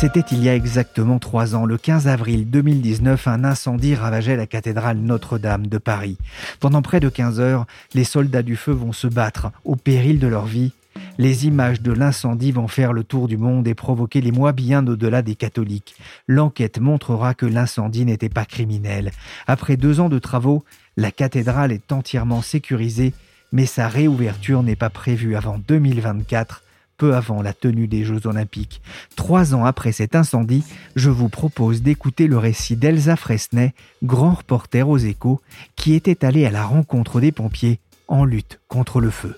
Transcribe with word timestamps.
C'était 0.00 0.24
il 0.32 0.42
y 0.42 0.48
a 0.48 0.54
exactement 0.54 1.18
trois 1.18 1.54
ans, 1.54 1.66
le 1.66 1.76
15 1.76 2.08
avril 2.08 2.48
2019, 2.48 3.28
un 3.28 3.44
incendie 3.44 3.94
ravageait 3.94 4.34
la 4.34 4.46
cathédrale 4.46 4.96
Notre-Dame 4.96 5.66
de 5.66 5.76
Paris. 5.76 6.16
Pendant 6.58 6.80
près 6.80 7.00
de 7.00 7.10
15 7.10 7.38
heures, 7.38 7.66
les 7.92 8.04
soldats 8.04 8.40
du 8.42 8.56
feu 8.56 8.72
vont 8.72 8.94
se 8.94 9.08
battre, 9.08 9.52
au 9.62 9.76
péril 9.76 10.18
de 10.18 10.26
leur 10.26 10.46
vie. 10.46 10.72
Les 11.18 11.46
images 11.46 11.82
de 11.82 11.92
l'incendie 11.92 12.50
vont 12.50 12.66
faire 12.66 12.94
le 12.94 13.04
tour 13.04 13.28
du 13.28 13.36
monde 13.36 13.68
et 13.68 13.74
provoquer 13.74 14.22
les 14.22 14.32
mois 14.32 14.52
bien 14.52 14.86
au-delà 14.86 15.20
des 15.20 15.34
catholiques. 15.34 15.96
L'enquête 16.26 16.80
montrera 16.80 17.34
que 17.34 17.44
l'incendie 17.44 18.06
n'était 18.06 18.30
pas 18.30 18.46
criminel. 18.46 19.10
Après 19.46 19.76
deux 19.76 20.00
ans 20.00 20.08
de 20.08 20.18
travaux, 20.18 20.64
la 20.96 21.10
cathédrale 21.10 21.72
est 21.72 21.92
entièrement 21.92 22.40
sécurisée, 22.40 23.12
mais 23.52 23.66
sa 23.66 23.86
réouverture 23.86 24.62
n'est 24.62 24.76
pas 24.76 24.88
prévue 24.88 25.36
avant 25.36 25.58
2024 25.58 26.62
peu 27.00 27.16
avant 27.16 27.40
la 27.40 27.54
tenue 27.54 27.88
des 27.88 28.04
Jeux 28.04 28.26
olympiques. 28.26 28.82
Trois 29.16 29.54
ans 29.54 29.64
après 29.64 29.90
cet 29.90 30.14
incendie, 30.14 30.62
je 30.96 31.08
vous 31.08 31.30
propose 31.30 31.80
d'écouter 31.80 32.26
le 32.26 32.36
récit 32.36 32.76
d'Elsa 32.76 33.16
Fresnay, 33.16 33.72
grand 34.02 34.34
reporter 34.34 34.86
aux 34.86 34.98
échos, 34.98 35.40
qui 35.76 35.94
était 35.94 36.26
allée 36.26 36.44
à 36.44 36.50
la 36.50 36.66
rencontre 36.66 37.20
des 37.20 37.32
pompiers 37.32 37.80
en 38.06 38.26
lutte 38.26 38.60
contre 38.68 39.00
le 39.00 39.08
feu. 39.08 39.34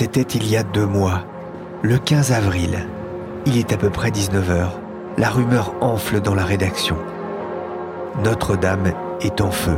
C'était 0.00 0.22
il 0.22 0.48
y 0.48 0.56
a 0.56 0.62
deux 0.62 0.86
mois, 0.86 1.26
le 1.82 1.98
15 1.98 2.30
avril. 2.30 2.86
Il 3.46 3.58
est 3.58 3.72
à 3.72 3.76
peu 3.76 3.90
près 3.90 4.10
19h. 4.10 4.68
La 5.16 5.28
rumeur 5.28 5.74
enfle 5.80 6.20
dans 6.20 6.36
la 6.36 6.44
rédaction. 6.44 6.96
Notre-Dame 8.22 8.92
est 9.20 9.40
en 9.40 9.50
feu. 9.50 9.76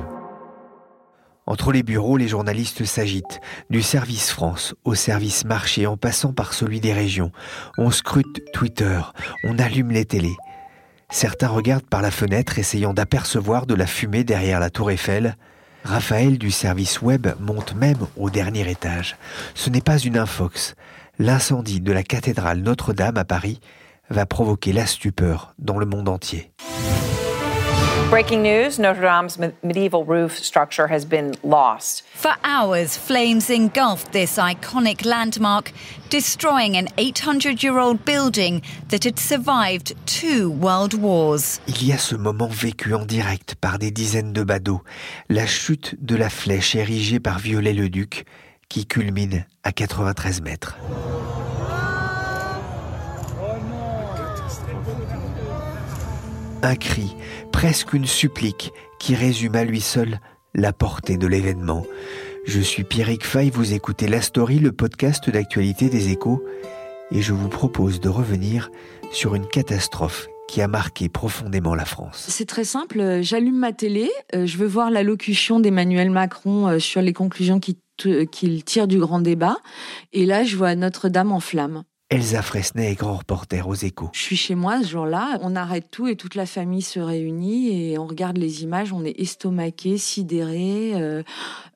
Entre 1.47 1.73
les 1.73 1.83
bureaux, 1.83 2.19
les 2.19 2.29
journalistes 2.29 2.85
s'agitent, 2.85 3.41
du 3.71 3.81
service 3.81 4.31
France 4.31 4.75
au 4.85 4.95
service 4.95 5.47
marché 5.47 5.87
en 5.87 5.97
passant 5.97 6.35
par 6.35 6.53
celui 6.53 6.81
des 6.81 6.93
régions. 6.93 7.33
On 7.79 7.91
scrute 7.91 8.43
Twitter, 8.53 9.01
on 9.45 9.59
allume 9.59 9.91
les 9.91 10.05
télés. 10.05 10.37
Certains 11.09 11.49
regardent 11.49 11.89
par 11.89 12.03
la 12.03 12.11
fenêtre 12.11 12.59
essayant 12.59 12.93
d'apercevoir 12.93 13.65
de 13.65 13.75
la 13.75 13.87
fumée 13.87 14.23
derrière 14.23 14.61
la 14.61 14.69
tour 14.69 14.91
Eiffel. 14.91 15.39
Raphaël 15.85 16.39
du 16.39 16.51
service 16.51 17.03
web 17.03 17.29
monte 17.41 17.75
même 17.75 18.07
au 18.17 18.31
dernier 18.31 18.71
étage. 18.71 19.17
Ce 19.55 19.71
n'est 19.71 19.81
pas 19.81 19.99
une 19.99 20.19
infox. 20.19 20.75
L'incendie 21.19 21.81
de 21.81 21.93
la 21.93 22.03
cathédrale 22.03 22.61
Notre-Dame 22.61 23.17
à 23.17 23.25
Paris 23.25 23.61
va 24.11 24.27
provoquer 24.27 24.73
la 24.73 24.87
stupeur 24.87 25.55
dans 25.59 25.79
le 25.79 25.87
monde 25.87 26.09
entier. 26.09 26.53
Breaking 28.11 28.43
news 28.43 28.81
Notre 28.81 29.03
Dame's 29.03 29.39
medieval 29.63 30.05
roof 30.05 30.37
structure 30.37 30.89
has 30.89 31.05
been 31.05 31.37
lost. 31.45 32.03
For 32.13 32.35
hours, 32.43 32.97
flames 32.97 33.49
engulfed 33.51 34.11
this 34.11 34.37
iconic 34.37 35.05
landmark, 35.05 35.71
destroying 36.09 36.77
an 36.77 36.89
800 36.99 37.63
year 37.63 37.79
old 37.79 38.05
building 38.05 38.63
that 38.89 39.05
had 39.05 39.17
survived 39.21 39.95
two 40.07 40.51
world 40.51 40.95
wars. 40.95 41.61
Il 41.69 41.87
y 41.87 41.93
a 41.93 41.99
ce 41.99 42.17
moment 42.17 42.51
vécu 42.51 42.95
en 42.95 43.07
direct 43.07 43.55
par 43.55 43.79
des 43.79 43.93
dizaines 43.93 44.33
de 44.33 44.43
badauds, 44.43 44.83
la 45.29 45.47
chute 45.47 45.95
de 46.05 46.17
la 46.17 46.31
flèche 46.31 46.75
érigée 46.75 47.21
par 47.21 47.39
Viollet-le-Duc, 47.39 48.25
qui 48.69 48.87
culmine 48.87 49.47
à 49.63 49.71
93 49.71 50.41
mètres. 50.43 50.77
Un 56.63 56.77
cri, 56.77 57.17
presque 57.53 57.93
une 57.93 58.07
supplique, 58.07 58.73
qui 58.99 59.15
résume 59.15 59.55
à 59.57 59.65
lui 59.65 59.81
seul 59.81 60.21
la 60.55 60.73
portée 60.73 61.17
de 61.17 61.27
l'événement. 61.27 61.85
Je 62.47 62.61
suis 62.61 62.85
Pierrick 62.85 63.25
Fay, 63.25 63.51
vous 63.51 63.75
écoutez 63.75 64.09
La 64.09 64.21
Story, 64.21 64.59
le 64.59 64.73
podcast 64.73 65.29
d'actualité 65.31 65.89
des 65.89 66.11
échos, 66.11 66.43
et 67.11 67.23
je 67.23 67.33
vous 67.33 67.49
propose 67.49 68.01
de 68.01 68.09
revenir 68.09 68.71
sur 69.13 69.35
une 69.35 69.47
catastrophe 69.47 70.29
qui 70.49 70.61
a 70.63 70.69
marqué 70.69 71.09
profondément 71.09 71.75
la 71.75 71.85
France. 71.85 72.27
C'est 72.29 72.47
très 72.47 72.65
simple, 72.65 73.21
j'allume 73.23 73.59
ma 73.59 73.73
télé, 73.73 74.11
euh, 74.35 74.47
je 74.47 74.57
veux 74.57 74.67
voir 74.67 74.91
l'allocution 74.91 75.61
d'Emmanuel 75.61 76.11
Macron 76.11 76.67
euh, 76.67 76.79
sur 76.79 77.03
les 77.03 77.13
conclusions 77.13 77.61
qu'il 77.61 78.65
tire 78.65 78.89
du 78.89 78.99
grand 78.99 79.21
débat, 79.21 79.59
et 80.13 80.27
là 80.27 80.43
je 80.43 80.57
vois 80.57 80.75
Notre-Dame 80.75 81.31
en 81.31 81.41
flammes. 81.41 81.85
Elsa 82.13 82.43
Fresnay 82.43 82.91
est 82.91 82.95
grand 82.97 83.19
reporter 83.19 83.69
aux 83.69 83.77
échos. 83.77 84.11
Je 84.13 84.21
suis 84.21 84.35
chez 84.35 84.57
moi 84.57 84.83
ce 84.83 84.89
jour-là, 84.89 85.39
on 85.43 85.55
arrête 85.55 85.87
tout 85.93 86.09
et 86.09 86.17
toute 86.17 86.35
la 86.35 86.45
famille 86.45 86.83
se 86.83 86.99
réunit 86.99 87.93
et 87.93 87.99
on 87.99 88.07
regarde 88.09 88.37
les 88.37 88.65
images, 88.65 88.93
on 88.93 89.05
est 89.05 89.15
estomaqué, 89.21 89.97
sidéré. 89.97 90.95
Euh, 90.97 91.23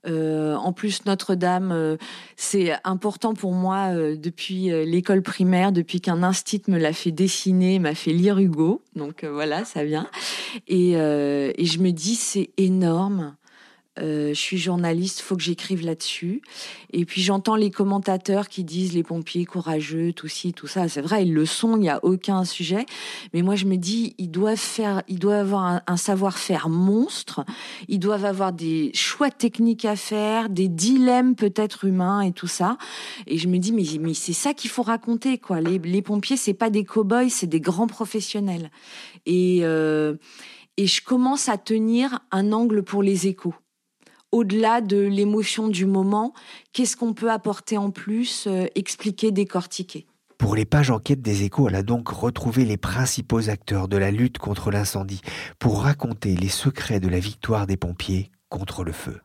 euh, 0.08 0.56
en 0.56 0.72
plus, 0.72 1.04
Notre-Dame, 1.04 1.70
euh, 1.70 1.96
c'est 2.34 2.72
important 2.82 3.34
pour 3.34 3.52
moi 3.52 3.94
depuis 3.94 4.70
l'école 4.84 5.22
primaire, 5.22 5.70
depuis 5.70 6.00
qu'un 6.00 6.24
instit 6.24 6.62
me 6.66 6.78
l'a 6.78 6.92
fait 6.92 7.12
dessiner, 7.12 7.78
m'a 7.78 7.94
fait 7.94 8.12
lire 8.12 8.40
Hugo. 8.40 8.82
Donc 8.96 9.24
voilà, 9.24 9.64
ça 9.64 9.84
vient. 9.84 10.08
Et, 10.66 10.94
et 10.94 11.64
je 11.64 11.78
me 11.78 11.92
dis, 11.92 12.16
c'est 12.16 12.50
énorme. 12.56 13.36
Euh, 14.00 14.30
je 14.30 14.40
suis 14.40 14.58
journaliste, 14.58 15.20
faut 15.20 15.36
que 15.36 15.42
j'écrive 15.42 15.84
là-dessus. 15.84 16.42
Et 16.92 17.04
puis 17.04 17.22
j'entends 17.22 17.54
les 17.54 17.70
commentateurs 17.70 18.48
qui 18.48 18.64
disent 18.64 18.92
les 18.92 19.04
pompiers 19.04 19.44
courageux, 19.44 20.12
tout 20.12 20.26
ci, 20.26 20.52
tout 20.52 20.66
ça. 20.66 20.88
C'est 20.88 21.00
vrai, 21.00 21.24
ils 21.24 21.32
le 21.32 21.46
sont, 21.46 21.76
il 21.76 21.80
n'y 21.80 21.88
a 21.88 22.00
aucun 22.04 22.44
sujet. 22.44 22.86
Mais 23.32 23.42
moi, 23.42 23.54
je 23.54 23.66
me 23.66 23.76
dis, 23.76 24.14
ils 24.18 24.30
doivent 24.30 24.56
faire, 24.56 25.02
ils 25.08 25.18
doivent 25.18 25.40
avoir 25.40 25.82
un, 25.86 25.96
savoir-faire 25.96 26.68
monstre. 26.68 27.44
Ils 27.88 28.00
doivent 28.00 28.24
avoir 28.24 28.52
des 28.52 28.90
choix 28.94 29.30
techniques 29.30 29.84
à 29.84 29.96
faire, 29.96 30.48
des 30.48 30.68
dilemmes 30.68 31.36
peut-être 31.36 31.84
humains 31.84 32.20
et 32.20 32.32
tout 32.32 32.48
ça. 32.48 32.78
Et 33.26 33.38
je 33.38 33.48
me 33.48 33.58
dis, 33.58 33.72
mais, 33.72 34.14
c'est 34.14 34.32
ça 34.32 34.54
qu'il 34.54 34.70
faut 34.70 34.82
raconter, 34.82 35.38
quoi. 35.38 35.60
Les, 35.60 35.78
les 35.78 36.02
pompiers, 36.02 36.36
c'est 36.36 36.54
pas 36.54 36.70
des 36.70 36.84
cow-boys, 36.84 37.28
c'est 37.28 37.46
des 37.46 37.60
grands 37.60 37.86
professionnels. 37.86 38.70
Et 39.26 39.60
euh, 39.62 40.16
et 40.76 40.88
je 40.88 41.02
commence 41.02 41.48
à 41.48 41.56
tenir 41.56 42.18
un 42.32 42.52
angle 42.52 42.82
pour 42.82 43.02
les 43.02 43.28
échos 43.28 43.54
au-delà 44.34 44.80
de 44.80 44.96
l'émotion 44.96 45.68
du 45.68 45.86
moment, 45.86 46.34
qu'est-ce 46.72 46.96
qu'on 46.96 47.14
peut 47.14 47.30
apporter 47.30 47.78
en 47.78 47.92
plus, 47.92 48.48
euh, 48.48 48.66
expliquer, 48.74 49.30
décortiquer? 49.30 50.06
Pour 50.38 50.56
les 50.56 50.64
pages 50.64 50.90
enquête 50.90 51.22
des 51.22 51.44
échos, 51.44 51.68
elle 51.68 51.76
a 51.76 51.84
donc 51.84 52.08
retrouvé 52.08 52.64
les 52.64 52.76
principaux 52.76 53.48
acteurs 53.48 53.86
de 53.86 53.96
la 53.96 54.10
lutte 54.10 54.38
contre 54.38 54.72
l'incendie 54.72 55.20
pour 55.60 55.82
raconter 55.82 56.34
les 56.34 56.48
secrets 56.48 56.98
de 56.98 57.08
la 57.08 57.20
victoire 57.20 57.68
des 57.68 57.76
pompiers 57.76 58.32
contre 58.48 58.82
le 58.82 58.90
feu. 58.90 59.20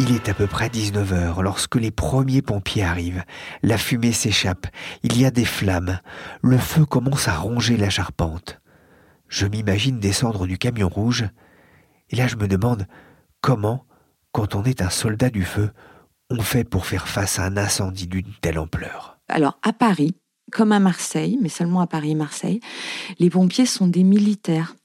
Il 0.00 0.14
est 0.14 0.28
à 0.28 0.34
peu 0.34 0.46
près 0.46 0.68
19h 0.68 1.42
lorsque 1.42 1.74
les 1.74 1.90
premiers 1.90 2.40
pompiers 2.40 2.84
arrivent. 2.84 3.24
La 3.64 3.76
fumée 3.76 4.12
s'échappe, 4.12 4.68
il 5.02 5.20
y 5.20 5.24
a 5.24 5.32
des 5.32 5.44
flammes, 5.44 5.98
le 6.40 6.56
feu 6.56 6.86
commence 6.86 7.26
à 7.26 7.34
ronger 7.34 7.76
la 7.76 7.90
charpente. 7.90 8.60
Je 9.26 9.44
m'imagine 9.44 9.98
descendre 9.98 10.46
du 10.46 10.56
camion 10.56 10.88
rouge, 10.88 11.24
et 12.10 12.16
là 12.16 12.28
je 12.28 12.36
me 12.36 12.46
demande 12.46 12.86
comment, 13.40 13.86
quand 14.30 14.54
on 14.54 14.62
est 14.62 14.82
un 14.82 14.90
soldat 14.90 15.30
du 15.30 15.42
feu, 15.42 15.70
on 16.30 16.42
fait 16.42 16.62
pour 16.62 16.86
faire 16.86 17.08
face 17.08 17.40
à 17.40 17.46
un 17.46 17.56
incendie 17.56 18.06
d'une 18.06 18.32
telle 18.40 18.60
ampleur. 18.60 19.18
Alors 19.28 19.58
à 19.62 19.72
Paris, 19.72 20.14
comme 20.52 20.70
à 20.70 20.78
Marseille, 20.78 21.40
mais 21.42 21.48
seulement 21.48 21.80
à 21.80 21.88
Paris 21.88 22.12
et 22.12 22.14
Marseille, 22.14 22.60
les 23.18 23.30
pompiers 23.30 23.66
sont 23.66 23.88
des 23.88 24.04
militaires. 24.04 24.76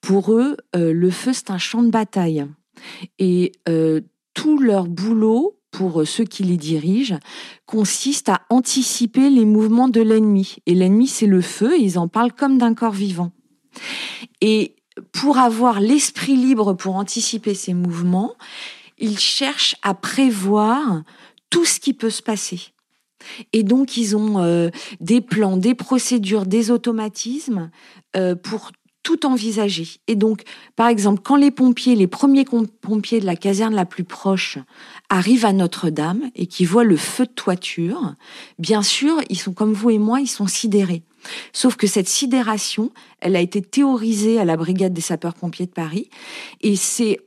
Pour 0.00 0.32
eux, 0.32 0.56
euh, 0.74 0.92
le 0.92 1.10
feu 1.12 1.32
c'est 1.32 1.52
un 1.52 1.58
champ 1.58 1.84
de 1.84 1.90
bataille. 1.90 2.44
Et 3.20 3.52
euh, 3.68 4.00
tout 4.38 4.58
leur 4.60 4.86
boulot 4.86 5.58
pour 5.72 6.06
ceux 6.06 6.22
qui 6.22 6.44
les 6.44 6.56
dirigent, 6.56 7.18
consiste 7.66 8.28
à 8.28 8.42
anticiper 8.50 9.30
les 9.30 9.44
mouvements 9.44 9.88
de 9.88 10.00
l'ennemi. 10.00 10.58
Et 10.66 10.76
l'ennemi, 10.76 11.08
c'est 11.08 11.26
le 11.26 11.40
feu, 11.40 11.76
ils 11.76 11.98
en 11.98 12.06
parlent 12.06 12.32
comme 12.32 12.56
d'un 12.56 12.72
corps 12.72 12.92
vivant. 12.92 13.32
Et 14.40 14.76
pour 15.10 15.38
avoir 15.38 15.80
l'esprit 15.80 16.36
libre 16.36 16.74
pour 16.74 16.94
anticiper 16.94 17.54
ces 17.54 17.74
mouvements, 17.74 18.36
ils 18.96 19.18
cherchent 19.18 19.74
à 19.82 19.92
prévoir 19.92 21.02
tout 21.50 21.64
ce 21.64 21.80
qui 21.80 21.92
peut 21.92 22.10
se 22.10 22.22
passer. 22.22 22.60
Et 23.52 23.64
donc, 23.64 23.96
ils 23.96 24.16
ont 24.16 24.38
euh, 24.38 24.70
des 25.00 25.20
plans, 25.20 25.56
des 25.56 25.74
procédures, 25.74 26.46
des 26.46 26.70
automatismes 26.70 27.72
euh, 28.16 28.36
pour 28.36 28.70
tout. 29.16 29.96
Et 30.06 30.14
donc, 30.14 30.42
par 30.76 30.88
exemple, 30.88 31.20
quand 31.22 31.36
les 31.36 31.50
pompiers, 31.50 31.94
les 31.94 32.06
premiers 32.06 32.44
pompiers 32.80 33.20
de 33.20 33.26
la 33.26 33.36
caserne 33.36 33.74
la 33.74 33.84
plus 33.84 34.04
proche 34.04 34.58
arrivent 35.08 35.44
à 35.44 35.52
Notre-Dame 35.52 36.30
et 36.34 36.46
qui 36.46 36.64
voient 36.64 36.84
le 36.84 36.96
feu 36.96 37.24
de 37.24 37.32
toiture, 37.32 38.14
bien 38.58 38.82
sûr, 38.82 39.20
ils 39.30 39.38
sont 39.38 39.52
comme 39.52 39.72
vous 39.72 39.90
et 39.90 39.98
moi, 39.98 40.20
ils 40.20 40.28
sont 40.28 40.46
sidérés. 40.46 41.02
Sauf 41.52 41.76
que 41.76 41.86
cette 41.86 42.08
sidération, 42.08 42.90
elle 43.20 43.36
a 43.36 43.40
été 43.40 43.62
théorisée 43.62 44.38
à 44.38 44.44
la 44.44 44.56
brigade 44.56 44.92
des 44.92 45.00
sapeurs-pompiers 45.00 45.66
de 45.66 45.72
Paris 45.72 46.10
et 46.60 46.76
c'est 46.76 47.18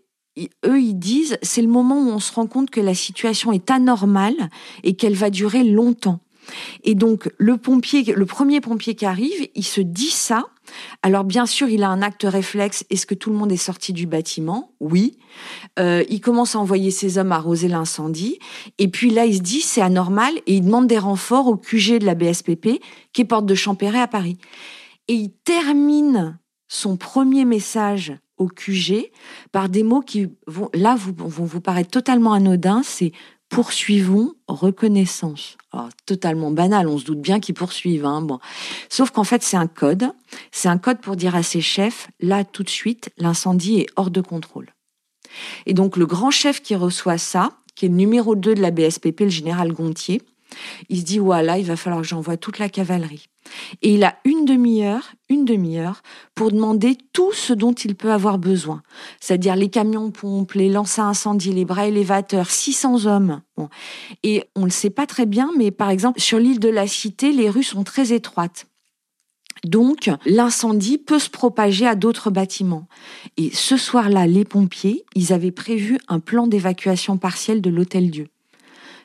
eux, 0.66 0.80
ils 0.80 0.98
disent, 0.98 1.38
c'est 1.42 1.62
le 1.62 1.68
moment 1.68 2.00
où 2.00 2.10
on 2.10 2.20
se 2.20 2.32
rend 2.32 2.48
compte 2.48 2.70
que 2.70 2.80
la 2.80 2.96
situation 2.96 3.52
est 3.52 3.70
anormale 3.70 4.50
et 4.84 4.96
qu'elle 4.96 5.16
va 5.16 5.30
durer 5.30 5.64
longtemps. 5.64 6.20
Et 6.84 6.96
donc, 6.96 7.30
le 7.38 7.58
pompier, 7.58 8.04
le 8.04 8.26
premier 8.26 8.62
pompier 8.62 8.96
qui 8.96 9.06
arrive, 9.06 9.48
il 9.56 9.66
se 9.66 9.82
dit 9.82 10.10
ça. 10.10 10.46
Alors, 11.02 11.24
bien 11.24 11.46
sûr, 11.46 11.70
il 11.70 11.84
a 11.84 11.90
un 11.90 12.02
acte 12.02 12.26
réflexe. 12.28 12.86
Est-ce 12.90 13.06
que 13.06 13.16
tout 13.16 13.30
le 13.30 13.38
monde 13.38 13.52
est 13.52 13.58
sorti 13.58 13.94
du 13.94 14.08
bâtiment? 14.08 14.74
Oui. 14.80 15.18
Euh, 15.80 16.04
il 16.10 16.22
commence 16.22 16.56
à 16.56 16.60
envoyer 16.60 16.92
ses 16.92 17.18
hommes 17.18 17.32
arroser 17.32 17.68
l'incendie. 17.68 18.40
Et 18.78 18.88
puis 18.88 19.10
là, 19.10 19.26
il 19.26 19.38
se 19.38 19.42
dit, 19.42 19.62
c'est 19.62 19.82
anormal. 19.82 20.34
Et 20.48 20.56
il 20.56 20.66
demande 20.66 20.88
des 20.88 21.00
renforts 21.00 21.48
au 21.48 21.58
QG 21.58 22.00
de 22.00 22.06
la 22.06 22.16
BSPP, 22.16 22.82
qui 23.14 23.22
est 23.22 23.26
porte 23.26 23.46
de 23.46 23.56
Champéret 23.56 24.00
à 24.00 24.08
Paris. 24.08 24.38
Et 25.08 25.14
il 25.14 25.32
termine 25.44 26.40
son 26.68 26.98
premier 26.98 27.46
message 27.46 28.14
au 28.38 28.48
QG 28.48 29.12
par 29.52 29.70
des 29.70 29.84
mots 29.84 30.02
qui 30.02 30.28
vont, 30.48 30.70
là, 30.74 30.96
vont 30.98 31.46
vous 31.46 31.62
paraître 31.62 31.92
totalement 31.92 32.34
anodins. 32.34 32.82
C'est 32.84 33.12
poursuivons 33.52 34.34
reconnaissance. 34.48 35.58
totalement 36.06 36.52
banal, 36.52 36.88
on 36.88 36.98
se 36.98 37.04
doute 37.04 37.22
bien 37.22 37.40
qu'ils 37.40 37.54
poursuivent. 37.54 38.06
Hein, 38.06 38.22
bon. 38.22 38.40
Sauf 38.90 39.12
qu'en 39.12 39.26
fait, 39.26 39.44
c'est 39.44 39.58
un 39.58 39.68
code. 39.68 40.12
C'est 40.52 40.70
un 40.70 40.78
code 40.78 41.02
pour 41.02 41.18
dire 41.18 41.36
à 41.36 41.44
ses 41.44 41.62
chefs, 41.62 42.08
là, 42.22 42.46
tout 42.46 42.64
de 42.64 42.70
suite, 42.70 43.10
l'incendie 43.18 43.82
est 43.82 43.88
hors 43.98 44.10
de 44.10 44.22
contrôle. 44.22 44.74
Et 45.66 45.74
donc, 45.74 45.98
le 45.98 46.06
grand 46.06 46.32
chef 46.32 46.62
qui 46.62 46.76
reçoit 46.76 47.18
ça, 47.18 47.52
qui 47.76 47.86
est 47.86 47.90
le 47.90 47.96
numéro 47.96 48.36
2 48.36 48.56
de 48.56 48.62
la 48.62 48.72
BSPP, 48.72 49.22
le 49.22 49.30
général 49.30 49.74
Gontier, 49.74 50.22
il 50.88 51.00
se 51.00 51.04
dit, 51.04 51.20
voilà, 51.20 51.58
il 51.58 51.66
va 51.66 51.76
falloir 51.76 52.02
que 52.02 52.08
j'envoie 52.08 52.38
toute 52.38 52.58
la 52.58 52.70
cavalerie. 52.70 53.28
Et 53.82 53.96
il 53.96 54.04
a 54.04 54.16
une 54.26 54.46
demi-heure, 54.46 55.14
une 55.30 55.46
demi-heure, 55.46 56.02
pour 56.36 56.52
demander 56.52 56.98
tout 57.14 57.32
ce 57.34 57.54
dont 57.54 57.74
il 57.74 57.96
peut 57.96 58.12
avoir 58.12 58.38
besoin. 58.38 58.84
C'est-à-dire 59.20 59.56
les 59.56 59.70
camions 59.70 60.12
pompes, 60.12 60.54
les 60.54 60.70
lances 60.70 61.00
à 61.00 61.04
incendie, 61.04 61.52
les 61.52 61.66
bras 61.66 61.88
élévateurs, 61.88 62.50
600 62.50 63.06
hommes. 63.06 63.42
Et 64.24 64.44
on 64.56 64.62
ne 64.62 64.66
le 64.66 64.72
sait 64.72 64.90
pas 64.90 65.06
très 65.06 65.26
bien, 65.26 65.50
mais 65.58 65.72
par 65.72 65.90
exemple, 65.90 66.20
sur 66.20 66.40
l'île 66.40 66.60
de 66.60 66.70
la 66.70 66.88
Cité, 66.88 67.32
les 67.32 67.50
rues 67.50 67.64
sont 67.64 67.84
très 67.84 68.14
étroites. 68.14 68.68
Donc, 69.64 70.10
l'incendie 70.26 70.98
peut 70.98 71.20
se 71.20 71.30
propager 71.30 71.86
à 71.86 71.96
d'autres 71.96 72.32
bâtiments. 72.32 72.88
Et 73.38 73.52
ce 73.52 73.78
soir-là, 73.78 74.26
les 74.26 74.46
pompiers, 74.46 75.06
ils 75.16 75.34
avaient 75.34 75.52
prévu 75.52 76.00
un 76.08 76.20
plan 76.20 76.48
d'évacuation 76.48 77.18
partielle 77.18 77.62
de 77.62 77.70
l'Hôtel 77.70 78.10
Dieu 78.10 78.28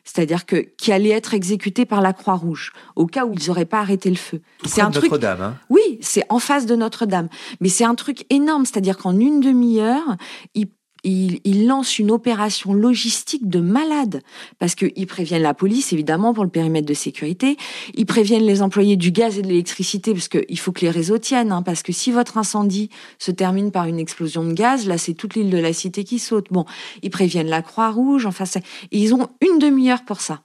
c'est-à-dire 0.07 0.47
que 0.47 0.57
qui 0.79 0.93
allait 0.93 1.11
être 1.11 1.35
exécuté 1.35 1.85
par 1.85 2.01
la 2.01 2.15
Croix-Rouge 2.15 2.73
au 2.95 3.07
cas 3.07 3.27
où 3.27 3.35
ils 3.35 3.49
n'auraient 3.49 3.67
pas 3.67 3.81
arrêté 3.81 4.09
le 4.09 4.17
feu. 4.17 4.41
C'est 4.65 4.81
un 4.81 4.91
truc. 4.91 5.11
Notre-Dame. 5.11 5.43
Hein. 5.43 5.57
Oui, 5.69 5.99
c'est 6.01 6.25
en 6.31 6.39
face 6.39 6.65
de 6.65 6.77
Notre-Dame, 6.77 7.29
mais 7.61 7.69
c'est 7.69 7.85
un 7.85 7.95
truc 7.95 8.25
énorme, 8.31 8.65
c'est-à-dire 8.65 8.97
qu'en 8.97 9.19
une 9.19 9.41
demi-heure, 9.41 10.17
ils 10.55 10.69
il, 11.07 11.67
lance 11.67 11.99
une 11.99 12.11
opération 12.11 12.75
logistique 12.75 13.49
de 13.49 13.61
malade 13.61 14.23
parce 14.59 14.75
qu'ils 14.75 15.07
préviennent 15.07 15.43
la 15.43 15.55
police 15.55 15.93
évidemment 15.93 16.35
pour 16.35 16.45
le 16.45 16.51
périmètre 16.51 16.87
de 16.87 16.95
sécurité, 16.95 17.57
ils 17.95 18.07
préviennent 18.07 18.45
les 18.45 18.63
employés 18.63 18.97
du 18.97 19.11
gaz 19.11 19.39
et 19.39 19.43
de 19.43 19.49
l'électricité 19.49 20.13
parce 20.13 20.29
qu'il 20.29 20.59
faut 20.59 20.73
que 20.73 20.83
les 20.83 20.91
réseaux 20.91 21.19
tiennent, 21.19 21.53
hein, 21.53 21.63
parce 21.63 21.83
que 21.83 21.93
si 21.93 22.11
votre 22.11 22.39
incendie 22.39 22.91
se 23.19 23.31
termine 23.31 23.71
par 23.71 23.87
une 23.87 23.99
explosion 23.99 24.45
de 24.45 24.53
gaz, 24.53 24.87
là 24.87 24.99
c'est 24.99 25.15
toute 25.15 25.35
l'île 25.35 25.51
de 25.51 25.59
la 25.59 25.73
Cité 25.73 26.05
qui 26.05 26.19
saute. 26.19 26.47
Bon, 26.51 26.65
ils 27.03 27.11
préviennent 27.11 27.49
la 27.49 27.63
Croix-Rouge, 27.63 28.27
enfin 28.27 28.45
ils 28.91 29.15
ont 29.15 29.29
une 29.41 29.59
demi-heure 29.59 30.05
pour 30.05 30.21
ça. 30.21 30.43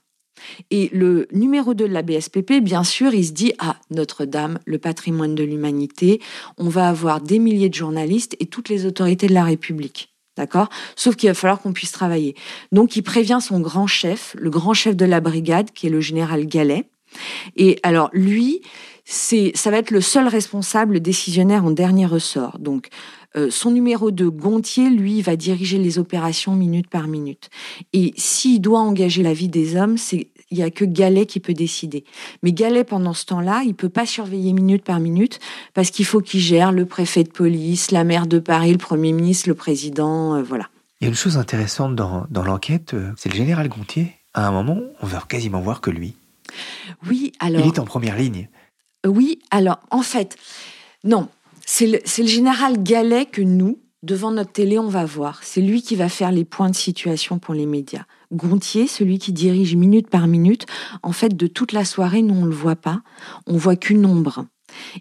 Et 0.70 0.90
le 0.92 1.28
numéro 1.32 1.74
2 1.74 1.88
de 1.88 1.92
la 1.92 2.02
BSPP, 2.02 2.60
bien 2.62 2.84
sûr, 2.84 3.14
il 3.14 3.24
se 3.24 3.32
dit 3.32 3.52
Ah, 3.58 3.76
Notre-Dame, 3.90 4.58
le 4.64 4.78
patrimoine 4.78 5.34
de 5.34 5.44
l'humanité, 5.44 6.20
on 6.58 6.68
va 6.68 6.88
avoir 6.88 7.20
des 7.20 7.38
milliers 7.38 7.68
de 7.68 7.74
journalistes 7.74 8.36
et 8.40 8.46
toutes 8.46 8.68
les 8.68 8.86
autorités 8.86 9.28
de 9.28 9.34
la 9.34 9.44
République. 9.44 10.11
D'accord? 10.36 10.68
Sauf 10.96 11.16
qu'il 11.16 11.28
va 11.28 11.34
falloir 11.34 11.60
qu'on 11.60 11.72
puisse 11.72 11.92
travailler. 11.92 12.34
Donc, 12.72 12.96
il 12.96 13.02
prévient 13.02 13.38
son 13.40 13.60
grand 13.60 13.86
chef, 13.86 14.34
le 14.38 14.50
grand 14.50 14.72
chef 14.74 14.96
de 14.96 15.04
la 15.04 15.20
brigade, 15.20 15.70
qui 15.72 15.86
est 15.86 15.90
le 15.90 16.00
général 16.00 16.46
Gallet. 16.46 16.88
Et 17.56 17.78
alors, 17.82 18.08
lui, 18.14 18.62
c'est, 19.04 19.52
ça 19.54 19.70
va 19.70 19.78
être 19.78 19.90
le 19.90 20.00
seul 20.00 20.28
responsable 20.28 21.00
décisionnaire 21.00 21.64
en 21.64 21.70
dernier 21.70 22.06
ressort. 22.06 22.58
Donc, 22.58 22.88
euh, 23.36 23.50
son 23.50 23.70
numéro 23.70 24.10
de 24.10 24.28
Gontier, 24.28 24.90
lui, 24.90 25.22
va 25.22 25.36
diriger 25.36 25.78
les 25.78 25.98
opérations 25.98 26.54
minute 26.54 26.88
par 26.88 27.08
minute. 27.08 27.50
Et 27.92 28.12
s'il 28.16 28.60
doit 28.60 28.80
engager 28.80 29.22
la 29.22 29.32
vie 29.32 29.48
des 29.48 29.76
hommes, 29.76 29.96
c'est 29.96 30.28
il 30.52 30.58
y 30.58 30.62
a 30.62 30.70
que 30.70 30.84
Gallet 30.84 31.26
qui 31.26 31.40
peut 31.40 31.54
décider. 31.54 32.04
Mais 32.42 32.52
Gallet, 32.52 32.84
pendant 32.84 33.14
ce 33.14 33.24
temps-là, 33.24 33.62
il 33.64 33.74
peut 33.74 33.88
pas 33.88 34.06
surveiller 34.06 34.52
minute 34.52 34.84
par 34.84 35.00
minute 35.00 35.40
parce 35.74 35.90
qu'il 35.90 36.04
faut 36.04 36.20
qu'il 36.20 36.40
gère 36.40 36.70
le 36.72 36.84
préfet 36.84 37.24
de 37.24 37.30
police, 37.30 37.90
la 37.90 38.04
maire 38.04 38.26
de 38.26 38.38
Paris, 38.38 38.70
le 38.70 38.78
premier 38.78 39.12
ministre, 39.12 39.48
le 39.48 39.54
président, 39.54 40.36
euh, 40.36 40.42
voilà. 40.42 40.68
Il 41.00 41.04
y 41.04 41.06
a 41.06 41.08
une 41.08 41.16
chose 41.16 41.38
intéressante 41.38 41.96
dans, 41.96 42.26
dans 42.30 42.44
l'enquête, 42.44 42.94
euh, 42.94 43.10
c'est 43.16 43.30
le 43.30 43.34
général 43.34 43.68
Gontier. 43.68 44.12
À 44.34 44.46
un 44.46 44.52
moment, 44.52 44.78
on 45.00 45.06
va 45.06 45.24
quasiment 45.26 45.60
voir 45.60 45.80
que 45.80 45.90
lui. 45.90 46.14
Oui, 47.08 47.32
alors. 47.40 47.62
Il 47.62 47.66
est 47.66 47.78
en 47.78 47.84
première 47.84 48.16
ligne. 48.16 48.48
Oui, 49.06 49.40
alors, 49.50 49.80
en 49.90 50.02
fait, 50.02 50.36
non. 51.02 51.28
C'est 51.64 51.86
le, 51.86 51.98
le 51.98 52.26
général 52.26 52.82
Gallet 52.82 53.24
que 53.24 53.42
nous, 53.42 53.78
devant 54.02 54.30
notre 54.30 54.52
télé, 54.52 54.78
on 54.78 54.88
va 54.88 55.04
voir. 55.04 55.40
C'est 55.42 55.60
lui 55.60 55.82
qui 55.82 55.96
va 55.96 56.08
faire 56.08 56.30
les 56.30 56.44
points 56.44 56.70
de 56.70 56.76
situation 56.76 57.38
pour 57.38 57.54
les 57.54 57.66
médias. 57.66 58.04
Gontier, 58.32 58.86
celui 58.86 59.18
qui 59.18 59.32
dirige 59.32 59.76
minute 59.76 60.08
par 60.08 60.26
minute, 60.26 60.66
en 61.02 61.12
fait, 61.12 61.36
de 61.36 61.46
toute 61.46 61.72
la 61.72 61.84
soirée, 61.84 62.22
nous, 62.22 62.34
on 62.34 62.42
ne 62.42 62.48
le 62.48 62.54
voit 62.54 62.76
pas. 62.76 63.02
On 63.46 63.56
voit 63.56 63.76
qu'une 63.76 64.06
ombre. 64.06 64.46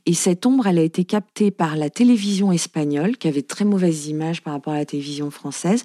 Et 0.06 0.14
cette 0.14 0.46
ombre, 0.46 0.68
elle 0.68 0.80
a 0.80 0.84
été 0.84 1.06
captée 1.06 1.52
par 1.52 1.76
la 1.76 1.90
télévision 1.90 2.52
espagnole, 2.52 3.18
qui 3.18 3.28
avait 3.28 3.42
de 3.42 3.48
très 3.48 3.66
mauvaises 3.66 4.08
images 4.08 4.42
par 4.42 4.54
rapport 4.54 4.74
à 4.74 4.78
la 4.78 4.86
télévision 4.86 5.32
française. 5.32 5.84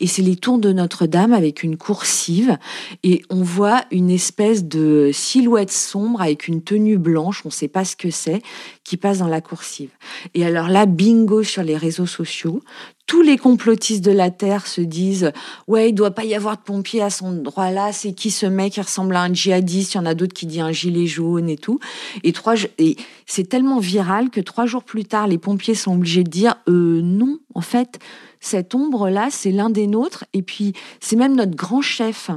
Et 0.00 0.06
c'est 0.06 0.22
les 0.22 0.36
tours 0.36 0.58
de 0.58 0.72
Notre-Dame 0.72 1.32
avec 1.32 1.62
une 1.62 1.76
coursive. 1.76 2.56
Et 3.02 3.22
on 3.30 3.42
voit 3.42 3.84
une 3.90 4.10
espèce 4.10 4.64
de 4.64 5.10
silhouette 5.12 5.72
sombre 5.72 6.20
avec 6.20 6.48
une 6.48 6.62
tenue 6.62 6.98
blanche, 6.98 7.42
on 7.44 7.48
ne 7.48 7.52
sait 7.52 7.68
pas 7.68 7.84
ce 7.84 7.96
que 7.96 8.10
c'est, 8.10 8.42
qui 8.84 8.96
passe 8.96 9.18
dans 9.18 9.28
la 9.28 9.40
coursive. 9.40 9.90
Et 10.34 10.44
alors 10.44 10.68
là, 10.68 10.86
bingo 10.86 11.42
sur 11.42 11.62
les 11.62 11.76
réseaux 11.76 12.06
sociaux, 12.06 12.60
tous 13.08 13.22
les 13.22 13.38
complotistes 13.38 14.04
de 14.04 14.12
la 14.12 14.30
Terre 14.30 14.66
se 14.66 14.82
disent 14.82 15.32
ouais 15.66 15.88
il 15.88 15.94
doit 15.94 16.12
pas 16.12 16.24
y 16.24 16.34
avoir 16.34 16.58
de 16.58 16.62
pompiers 16.62 17.02
à 17.02 17.10
son 17.10 17.38
endroit 17.38 17.70
là 17.70 17.90
c'est 17.90 18.12
qui 18.12 18.30
ce 18.30 18.44
mec 18.44 18.74
qui 18.74 18.80
ressemble 18.82 19.16
à 19.16 19.22
un 19.22 19.32
djihadiste 19.32 19.94
il 19.94 19.96
y 19.96 20.00
en 20.00 20.06
a 20.06 20.14
d'autres 20.14 20.34
qui 20.34 20.46
disent 20.46 20.60
un 20.60 20.72
gilet 20.72 21.06
jaune 21.06 21.48
et 21.48 21.56
tout. 21.56 21.80
Et 22.22 22.32
trois 22.32 22.54
et 22.76 22.96
c'est 23.26 23.48
tellement 23.48 23.78
viral 23.80 24.28
que 24.28 24.40
trois 24.40 24.66
jours 24.66 24.84
plus 24.84 25.06
tard 25.06 25.26
les 25.26 25.38
pompiers 25.38 25.74
sont 25.74 25.94
obligés 25.94 26.22
de 26.22 26.28
dire 26.28 26.56
euh, 26.68 27.00
non 27.02 27.38
en 27.54 27.62
fait 27.62 27.98
cette 28.40 28.74
ombre 28.74 29.08
là 29.08 29.28
c'est 29.30 29.52
l'un 29.52 29.70
des 29.70 29.86
nôtres 29.86 30.26
et 30.34 30.42
puis 30.42 30.74
c'est 31.00 31.16
même 31.16 31.34
notre 31.34 31.56
grand 31.56 31.80
chef 31.80 32.30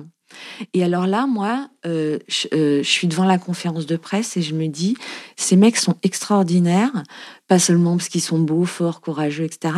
et 0.73 0.83
alors 0.83 1.07
là, 1.07 1.27
moi, 1.27 1.69
euh, 1.85 2.19
euh, 2.53 2.83
je, 2.83 2.89
suis 2.89 3.07
devant 3.07 3.25
la 3.25 3.37
conférence 3.37 3.85
de 3.85 3.95
presse 3.95 4.37
et 4.37 4.41
je 4.41 4.53
me 4.53 4.67
dis, 4.67 4.95
ces 5.35 5.55
mecs 5.55 5.77
sont 5.77 5.95
extraordinaires, 6.03 7.03
pas 7.47 7.59
seulement 7.59 7.97
parce 7.97 8.09
qu'ils 8.09 8.21
sont 8.21 8.39
beaux, 8.39 8.65
forts, 8.65 9.01
courageux, 9.01 9.43
etc., 9.43 9.73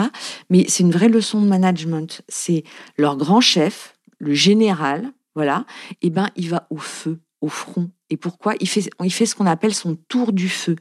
mais 0.49 0.65
c'est 0.67 0.83
une 0.83 0.91
vraie 0.91 1.09
leçon 1.09 1.41
de 1.41 1.47
management. 1.47 2.21
C'est 2.27 2.63
leur 2.97 3.17
grand 3.17 3.41
chef, 3.41 3.95
le 4.19 4.33
général, 4.33 5.11
voilà, 5.35 5.65
et 6.01 6.09
ben 6.09 6.29
il 6.35 6.49
va 6.49 6.67
au 6.69 6.77
feu, 6.77 7.19
au 7.41 7.49
front. 7.49 7.89
Et 8.09 8.17
pourquoi? 8.17 8.53
Il 8.59 8.69
fait, 8.69 8.89
il 9.03 9.11
fait 9.11 9.25
ce 9.25 9.33
qu'on 9.33 9.47
appelle 9.47 9.73
son 9.73 9.95
tour 9.95 10.33
du 10.33 10.47
feu. 10.47 10.75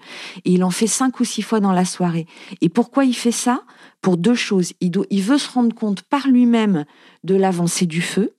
Et 0.45 0.53
il 0.53 0.63
en 0.65 0.71
fait 0.71 0.87
cinq 0.87 1.19
ou 1.19 1.25
six 1.25 1.41
fois 1.41 1.61
dans 1.61 1.73
la 1.73 1.87
soirée. 1.87 2.27
Et 2.61 2.69
pourquoi 2.69 3.07
il 3.07 3.15
fait 3.15 3.33
ça? 3.33 3.63
Pour 4.03 4.19
deux 4.19 4.35
choses. 4.35 4.75
Il, 4.81 4.93
il 5.09 5.23
veut 5.23 5.39
se 5.39 5.51
rendre 5.51 5.75
compte 5.75 6.03
par 6.03 6.29
lui-même 6.29 6.85
de 7.25 7.35
l'avancée 7.35 7.87
du 7.87 8.03
feu 8.03 8.35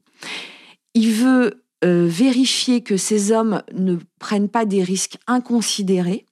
il 0.94 1.12
veut 1.12 1.66
euh, 1.84 2.08
vérifier 2.08 2.82
que 2.82 2.98
ces 2.98 3.32
hommes 3.32 3.62
ne 3.74 3.98
prennent 4.20 4.50
pas 4.50 4.66
des 4.66 4.84
risques 4.84 5.18
inconsidérés. 5.28 6.26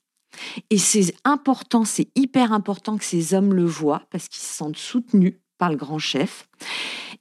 Et 0.69 0.77
c'est 0.77 1.13
important, 1.25 1.83
c'est 1.83 2.07
hyper 2.15 2.53
important 2.53 2.97
que 2.97 3.03
ces 3.03 3.33
hommes 3.33 3.53
le 3.53 3.65
voient 3.65 4.03
parce 4.11 4.29
qu'ils 4.29 4.41
se 4.41 4.53
sentent 4.53 4.77
soutenus 4.77 5.35
par 5.57 5.69
le 5.69 5.75
grand 5.75 5.99
chef. 5.99 6.47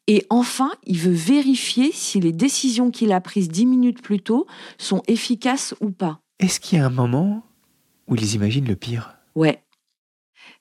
Et 0.07 0.27
enfin, 0.31 0.71
il 0.85 0.99
veut 0.99 1.13
vérifier 1.13 1.91
si 1.93 2.21
les 2.21 2.33
décisions 2.33 2.91
qu'il 2.91 3.13
a 3.13 3.21
prises 3.21 3.49
dix 3.49 3.67
minutes 3.67 4.03
plus 4.03 4.21
tôt 4.21 4.47
sont 4.79 5.03
efficaces 5.09 5.75
ou 5.81 5.91
pas. 5.91 6.21
Est-ce 6.39 6.61
qu'il 6.61 6.79
y 6.79 6.81
a 6.81 6.87
un 6.87 6.91
moment 6.91 7.45
où 8.07 8.15
ils 8.15 8.35
imaginent 8.35 8.67
le 8.67 8.77
pire? 8.77 9.15
Ouais, 9.35 9.63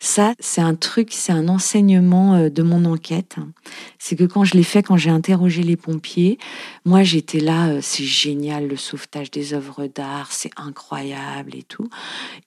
ça, 0.01 0.33
c'est 0.39 0.61
un 0.61 0.75
truc, 0.75 1.09
c'est 1.11 1.33
un 1.33 1.49
enseignement 1.49 2.35
euh, 2.35 2.49
de 2.49 2.63
mon 2.63 2.85
enquête. 2.85 3.35
C'est 3.97 4.15
que 4.15 4.23
quand 4.23 4.45
je 4.45 4.55
l'ai 4.55 4.63
fait, 4.63 4.81
quand 4.81 4.95
j'ai 4.95 5.09
interrogé 5.09 5.61
les 5.61 5.75
pompiers, 5.75 6.37
moi 6.85 7.03
j'étais 7.03 7.41
là, 7.41 7.67
euh, 7.67 7.79
c'est 7.81 8.05
génial 8.05 8.69
le 8.69 8.77
sauvetage 8.77 9.29
des 9.29 9.53
œuvres 9.53 9.87
d'art, 9.87 10.31
c'est 10.31 10.51
incroyable 10.55 11.53
et 11.53 11.63
tout. 11.63 11.89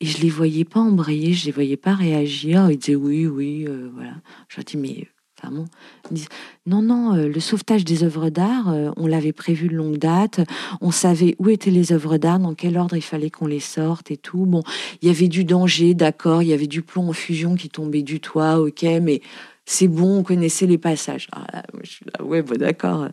Et 0.01 0.07
je 0.07 0.23
les 0.23 0.31
voyais 0.31 0.65
pas 0.65 0.81
embrayer, 0.81 1.35
je 1.35 1.45
les 1.45 1.53
voyais 1.53 1.77
pas 1.77 1.95
réagir. 1.95 2.71
Ils 2.71 2.79
disaient 2.79 2.95
oui, 2.95 3.27
oui, 3.27 3.67
euh, 3.69 3.91
voilà. 3.95 4.15
Je 4.49 4.57
leur 4.57 4.65
dis 4.65 4.79
mais 4.79 5.09
non, 5.51 6.83
non, 6.83 7.15
euh, 7.15 7.29
le 7.29 7.41
sauvetage 7.41 7.85
des 7.85 8.05
œuvres 8.05 8.31
d'art, 8.31 8.71
euh, 8.71 8.91
on 8.97 9.07
l'avait 9.07 9.33
prévu 9.33 9.69
de 9.69 9.75
longue 9.75 9.99
date. 9.99 10.41
On 10.81 10.91
savait 10.91 11.35
où 11.39 11.49
étaient 11.49 11.71
les 11.71 11.93
œuvres 11.93 12.19
d'art, 12.19 12.39
dans 12.39 12.55
quel 12.55 12.79
ordre 12.79 12.97
il 12.97 13.03
fallait 13.03 13.31
qu'on 13.31 13.47
les 13.47 13.61
sorte 13.61 14.11
et 14.11 14.17
tout. 14.17 14.47
Bon, 14.47 14.63
il 15.01 15.09
y 15.09 15.11
avait 15.11 15.29
du 15.29 15.45
danger, 15.45 15.95
d'accord, 15.95 16.43
il 16.43 16.49
y 16.49 16.53
avait 16.53 16.67
du 16.67 16.83
plomb 16.83 17.09
en 17.09 17.13
fusion 17.13 17.55
qui 17.55 17.69
tombait 17.69 18.03
du 18.03 18.21
toit, 18.21 18.61
ok, 18.61 18.85
mais 19.03 19.21
c'est 19.65 19.89
bon, 19.89 20.19
on 20.19 20.23
connaissait 20.23 20.67
les 20.67 20.79
passages. 20.79 21.29
Ah, 21.33 21.63
je 21.83 21.91
suis 21.91 22.05
là, 22.07 22.25
ouais, 22.25 22.43
d'accord. 22.43 23.09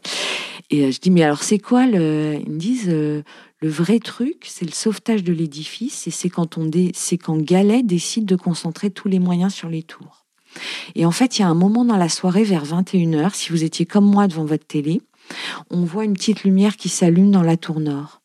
Et 0.70 0.86
euh, 0.86 0.92
je 0.92 1.00
dis, 1.00 1.12
mais 1.12 1.24
alors 1.24 1.44
c'est 1.44 1.60
quoi 1.60 1.88
le. 1.88 2.38
Ils 2.46 2.52
me 2.52 2.60
disent, 2.60 2.90
le 3.62 3.70
vrai 3.70 4.00
truc, 4.00 4.46
c'est 4.46 4.66
le 4.66 4.72
sauvetage 4.72 5.24
de 5.24 5.34
l'édifice 5.34 6.08
et 6.08 6.12
c'est 6.12 6.30
quand, 6.30 6.58
c'est 6.94 7.18
quand 7.18 7.38
Galet 7.38 7.84
décide 7.84 8.26
de 8.26 8.36
concentrer 8.36 8.90
tous 8.90 9.08
les 9.08 9.20
moyens 9.20 9.54
sur 9.54 9.70
les 9.70 9.84
tours. 9.84 10.19
Et 10.96 11.06
en 11.06 11.12
fait, 11.12 11.38
il 11.38 11.42
y 11.42 11.46
a 11.46 11.50
un 11.50 11.56
moment 11.56 11.86
dans 11.86 11.98
la 11.98 12.10
soirée, 12.10 12.44
vers 12.44 12.66
21h, 12.66 13.34
si 13.34 13.52
vous 13.52 13.64
étiez 13.64 13.86
comme 13.86 14.06
moi 14.06 14.28
devant 14.28 14.46
votre 14.46 14.66
télé, 14.66 15.02
on 15.70 15.84
voit 15.84 16.06
une 16.06 16.14
petite 16.14 16.44
lumière 16.44 16.78
qui 16.78 16.90
s'allume 16.90 17.32
dans 17.32 17.44
la 17.44 17.58
tour 17.58 17.80
nord. 17.80 18.22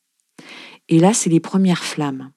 Et 0.89 0.99
là, 0.99 1.15
c'est 1.15 1.31
les 1.31 1.41
premières 1.41 1.85
flammes. 1.85 2.31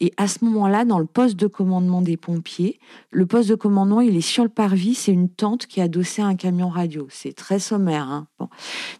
Et 0.00 0.12
à 0.16 0.28
ce 0.28 0.44
moment-là, 0.44 0.84
dans 0.84 0.98
le 0.98 1.06
poste 1.06 1.36
de 1.36 1.46
commandement 1.46 2.02
des 2.02 2.16
pompiers, 2.16 2.78
le 3.10 3.26
poste 3.26 3.48
de 3.48 3.54
commandement, 3.54 4.00
il 4.00 4.16
est 4.16 4.20
sur 4.20 4.42
le 4.42 4.48
parvis, 4.48 4.94
c'est 4.94 5.12
une 5.12 5.28
tente 5.28 5.66
qui 5.66 5.80
est 5.80 5.82
adossée 5.82 6.22
à 6.22 6.26
un 6.26 6.34
camion 6.34 6.68
radio. 6.68 7.06
C'est 7.10 7.32
très 7.32 7.58
sommaire. 7.58 8.08
Hein. 8.08 8.26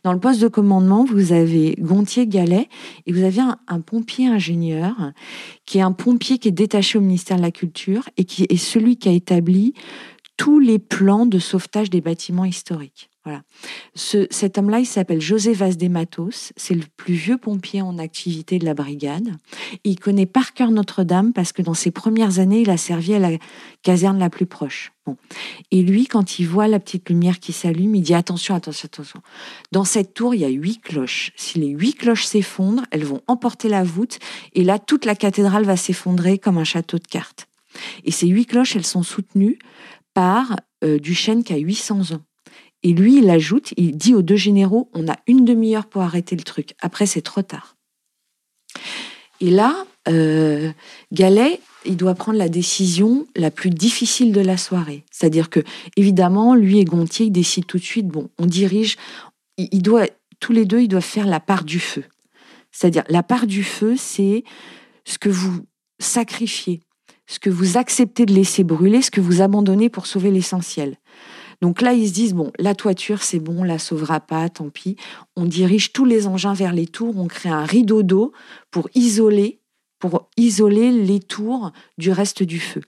Dans 0.02 0.12
le 0.12 0.20
poste 0.20 0.40
de 0.40 0.48
commandement, 0.48 1.04
vous 1.04 1.32
avez 1.32 1.76
Gontier-Galet 1.78 2.68
et 3.06 3.12
vous 3.12 3.22
avez 3.22 3.40
un, 3.40 3.58
un, 3.68 3.80
pompier 3.80 4.28
ingénieur 4.28 4.94
qui 5.64 5.78
est 5.78 5.82
un 5.82 5.92
pompier 5.92 6.38
qui 6.38 6.48
est 6.48 6.52
détaché 6.52 6.98
au 6.98 7.00
ministère 7.00 7.36
de 7.36 7.42
la 7.42 7.50
Culture 7.50 8.08
et 8.16 8.24
qui 8.24 8.46
est 8.48 8.56
celui 8.56 8.96
qui 8.96 9.08
a 9.08 9.12
établi 9.12 9.74
tous 10.36 10.60
les 10.60 10.78
plans 10.78 11.26
de 11.26 11.38
sauvetage 11.38 11.90
des 11.90 12.00
bâtiments 12.00 12.44
historiques. 12.44 13.10
Voilà. 13.26 13.42
Ce, 13.96 14.28
cet 14.30 14.56
homme-là, 14.56 14.78
il 14.78 14.86
s'appelle 14.86 15.20
José 15.20 15.52
Vaz 15.52 15.76
de 15.76 15.88
Matos. 15.88 16.52
C'est 16.56 16.76
le 16.76 16.84
plus 16.96 17.14
vieux 17.14 17.38
pompier 17.38 17.82
en 17.82 17.98
activité 17.98 18.60
de 18.60 18.64
la 18.64 18.72
brigade. 18.72 19.32
il 19.82 19.98
connaît 19.98 20.26
par 20.26 20.54
cœur 20.54 20.70
Notre-Dame 20.70 21.32
parce 21.32 21.50
que 21.50 21.60
dans 21.60 21.74
ses 21.74 21.90
premières 21.90 22.38
années, 22.38 22.60
il 22.60 22.70
a 22.70 22.76
servi 22.76 23.14
à 23.14 23.18
la 23.18 23.30
caserne 23.82 24.20
la 24.20 24.30
plus 24.30 24.46
proche. 24.46 24.92
Et 25.72 25.82
lui, 25.82 26.06
quand 26.06 26.38
il 26.38 26.46
voit 26.46 26.68
la 26.68 26.78
petite 26.78 27.08
lumière 27.08 27.40
qui 27.40 27.52
s'allume, 27.52 27.96
il 27.96 28.02
dit 28.02 28.14
attention, 28.14 28.54
attention, 28.54 28.86
attention. 28.86 29.20
Dans 29.72 29.84
cette 29.84 30.14
tour, 30.14 30.32
il 30.36 30.42
y 30.42 30.44
a 30.44 30.48
huit 30.48 30.80
cloches. 30.80 31.32
Si 31.34 31.58
les 31.58 31.68
huit 31.70 31.94
cloches 31.94 32.26
s'effondrent, 32.26 32.86
elles 32.92 33.04
vont 33.04 33.22
emporter 33.26 33.68
la 33.68 33.82
voûte. 33.82 34.20
Et 34.52 34.62
là, 34.62 34.78
toute 34.78 35.04
la 35.04 35.16
cathédrale 35.16 35.64
va 35.64 35.76
s'effondrer 35.76 36.38
comme 36.38 36.58
un 36.58 36.64
château 36.64 36.98
de 36.98 37.06
cartes. 37.08 37.48
Et 38.04 38.12
ces 38.12 38.28
huit 38.28 38.46
cloches, 38.46 38.76
elles 38.76 38.86
sont 38.86 39.02
soutenues 39.02 39.58
par 40.16 40.56
euh, 40.82 40.98
Duchesne 40.98 41.44
qui 41.44 41.52
a 41.52 41.58
800 41.58 42.14
ans. 42.14 42.22
Et 42.82 42.94
lui, 42.94 43.18
il 43.18 43.28
ajoute, 43.28 43.74
il 43.76 43.98
dit 43.98 44.14
aux 44.14 44.22
deux 44.22 44.36
généraux, 44.36 44.88
on 44.94 45.08
a 45.08 45.16
une 45.26 45.44
demi-heure 45.44 45.84
pour 45.84 46.00
arrêter 46.00 46.36
le 46.36 46.42
truc. 46.42 46.74
Après, 46.80 47.04
c'est 47.04 47.20
trop 47.20 47.42
tard. 47.42 47.76
Et 49.42 49.50
là, 49.50 49.84
euh, 50.08 50.72
il 51.10 51.96
doit 51.98 52.14
prendre 52.14 52.38
la 52.38 52.48
décision 52.48 53.26
la 53.36 53.50
plus 53.50 53.68
difficile 53.68 54.32
de 54.32 54.40
la 54.40 54.56
soirée. 54.56 55.04
C'est-à-dire 55.12 55.50
que, 55.50 55.60
évidemment, 55.96 56.54
lui 56.54 56.78
et 56.78 56.86
Gontier, 56.86 57.26
ils 57.26 57.30
décident 57.30 57.66
tout 57.66 57.78
de 57.78 57.84
suite, 57.84 58.08
bon, 58.08 58.30
on 58.38 58.46
dirige, 58.46 58.96
il, 59.58 59.82
doit, 59.82 60.06
tous 60.40 60.52
les 60.52 60.64
deux, 60.64 60.80
ils 60.80 60.88
doivent 60.88 61.04
faire 61.04 61.26
la 61.26 61.40
part 61.40 61.64
du 61.64 61.78
feu. 61.78 62.04
C'est-à-dire, 62.72 63.04
la 63.10 63.22
part 63.22 63.46
du 63.46 63.64
feu, 63.64 63.96
c'est 63.98 64.44
ce 65.04 65.18
que 65.18 65.28
vous 65.28 65.66
sacrifiez, 65.98 66.80
ce 67.26 67.38
que 67.38 67.50
vous 67.50 67.76
acceptez 67.76 68.26
de 68.26 68.34
laisser 68.34 68.64
brûler, 68.64 69.02
ce 69.02 69.10
que 69.10 69.20
vous 69.20 69.40
abandonnez 69.40 69.88
pour 69.88 70.06
sauver 70.06 70.30
l'essentiel. 70.30 70.96
Donc 71.62 71.80
là, 71.80 71.92
ils 71.92 72.08
se 72.08 72.12
disent, 72.12 72.34
bon, 72.34 72.52
la 72.58 72.74
toiture, 72.74 73.22
c'est 73.22 73.38
bon, 73.38 73.60
on 73.60 73.64
la 73.64 73.78
sauvera 73.78 74.20
pas, 74.20 74.48
tant 74.48 74.68
pis. 74.68 74.96
On 75.36 75.44
dirige 75.44 75.92
tous 75.92 76.04
les 76.04 76.26
engins 76.26 76.54
vers 76.54 76.72
les 76.72 76.86
tours, 76.86 77.16
on 77.18 77.26
crée 77.26 77.48
un 77.48 77.64
rideau 77.64 78.02
d'eau 78.02 78.32
pour 78.70 78.88
isoler, 78.94 79.60
pour 79.98 80.28
isoler 80.36 80.92
les 80.92 81.20
tours 81.20 81.72
du 81.98 82.10
reste 82.10 82.42
du 82.42 82.60
feu. 82.60 82.82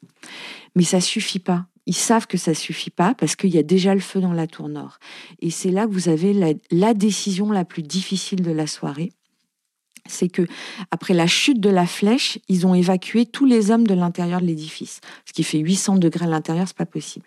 Mais 0.77 0.83
ça 0.85 1.01
suffit 1.01 1.39
pas. 1.39 1.67
Ils 1.87 1.95
savent 1.95 2.27
que 2.27 2.37
ça 2.37 2.53
suffit 2.53 2.91
pas 2.91 3.15
parce 3.15 3.35
qu'il 3.35 3.55
y 3.55 3.59
a 3.59 3.63
déjà 3.63 3.95
le 3.95 4.01
feu 4.01 4.21
dans 4.21 4.35
la 4.35 4.47
tour 4.47 4.69
nord. 4.69 4.99
Et 5.41 5.51
c'est 5.51 5.71
là 5.71 5.87
que 5.87 5.93
vous 5.93 6.11
avez 6.11 6.35
la, 6.35 6.53
la 6.71 6.93
décision 6.93 7.51
la 7.51 7.65
plus 7.65 7.83
difficile 7.83 8.43
de 8.43 8.51
la 8.51 8.67
soirée 8.67 9.11
c'est 10.09 10.29
que 10.29 10.47
après 10.91 11.15
la 11.15 11.27
chute 11.27 11.61
de 11.61 11.71
la 11.71 11.87
flèche, 11.87 12.39
ils 12.49 12.67
ont 12.67 12.75
évacué 12.75 13.27
tous 13.27 13.45
les 13.45 13.71
hommes 13.71 13.87
de 13.87 13.95
l'intérieur 13.95 14.41
de 14.41 14.47
l'édifice. 14.47 15.01
Ce 15.25 15.33
qui 15.33 15.43
fait 15.43 15.59
800 15.59 15.97
degrés 15.97 16.25
à 16.25 16.29
l'intérieur, 16.29 16.67
c'est 16.67 16.77
pas 16.77 16.87
possible. 16.87 17.27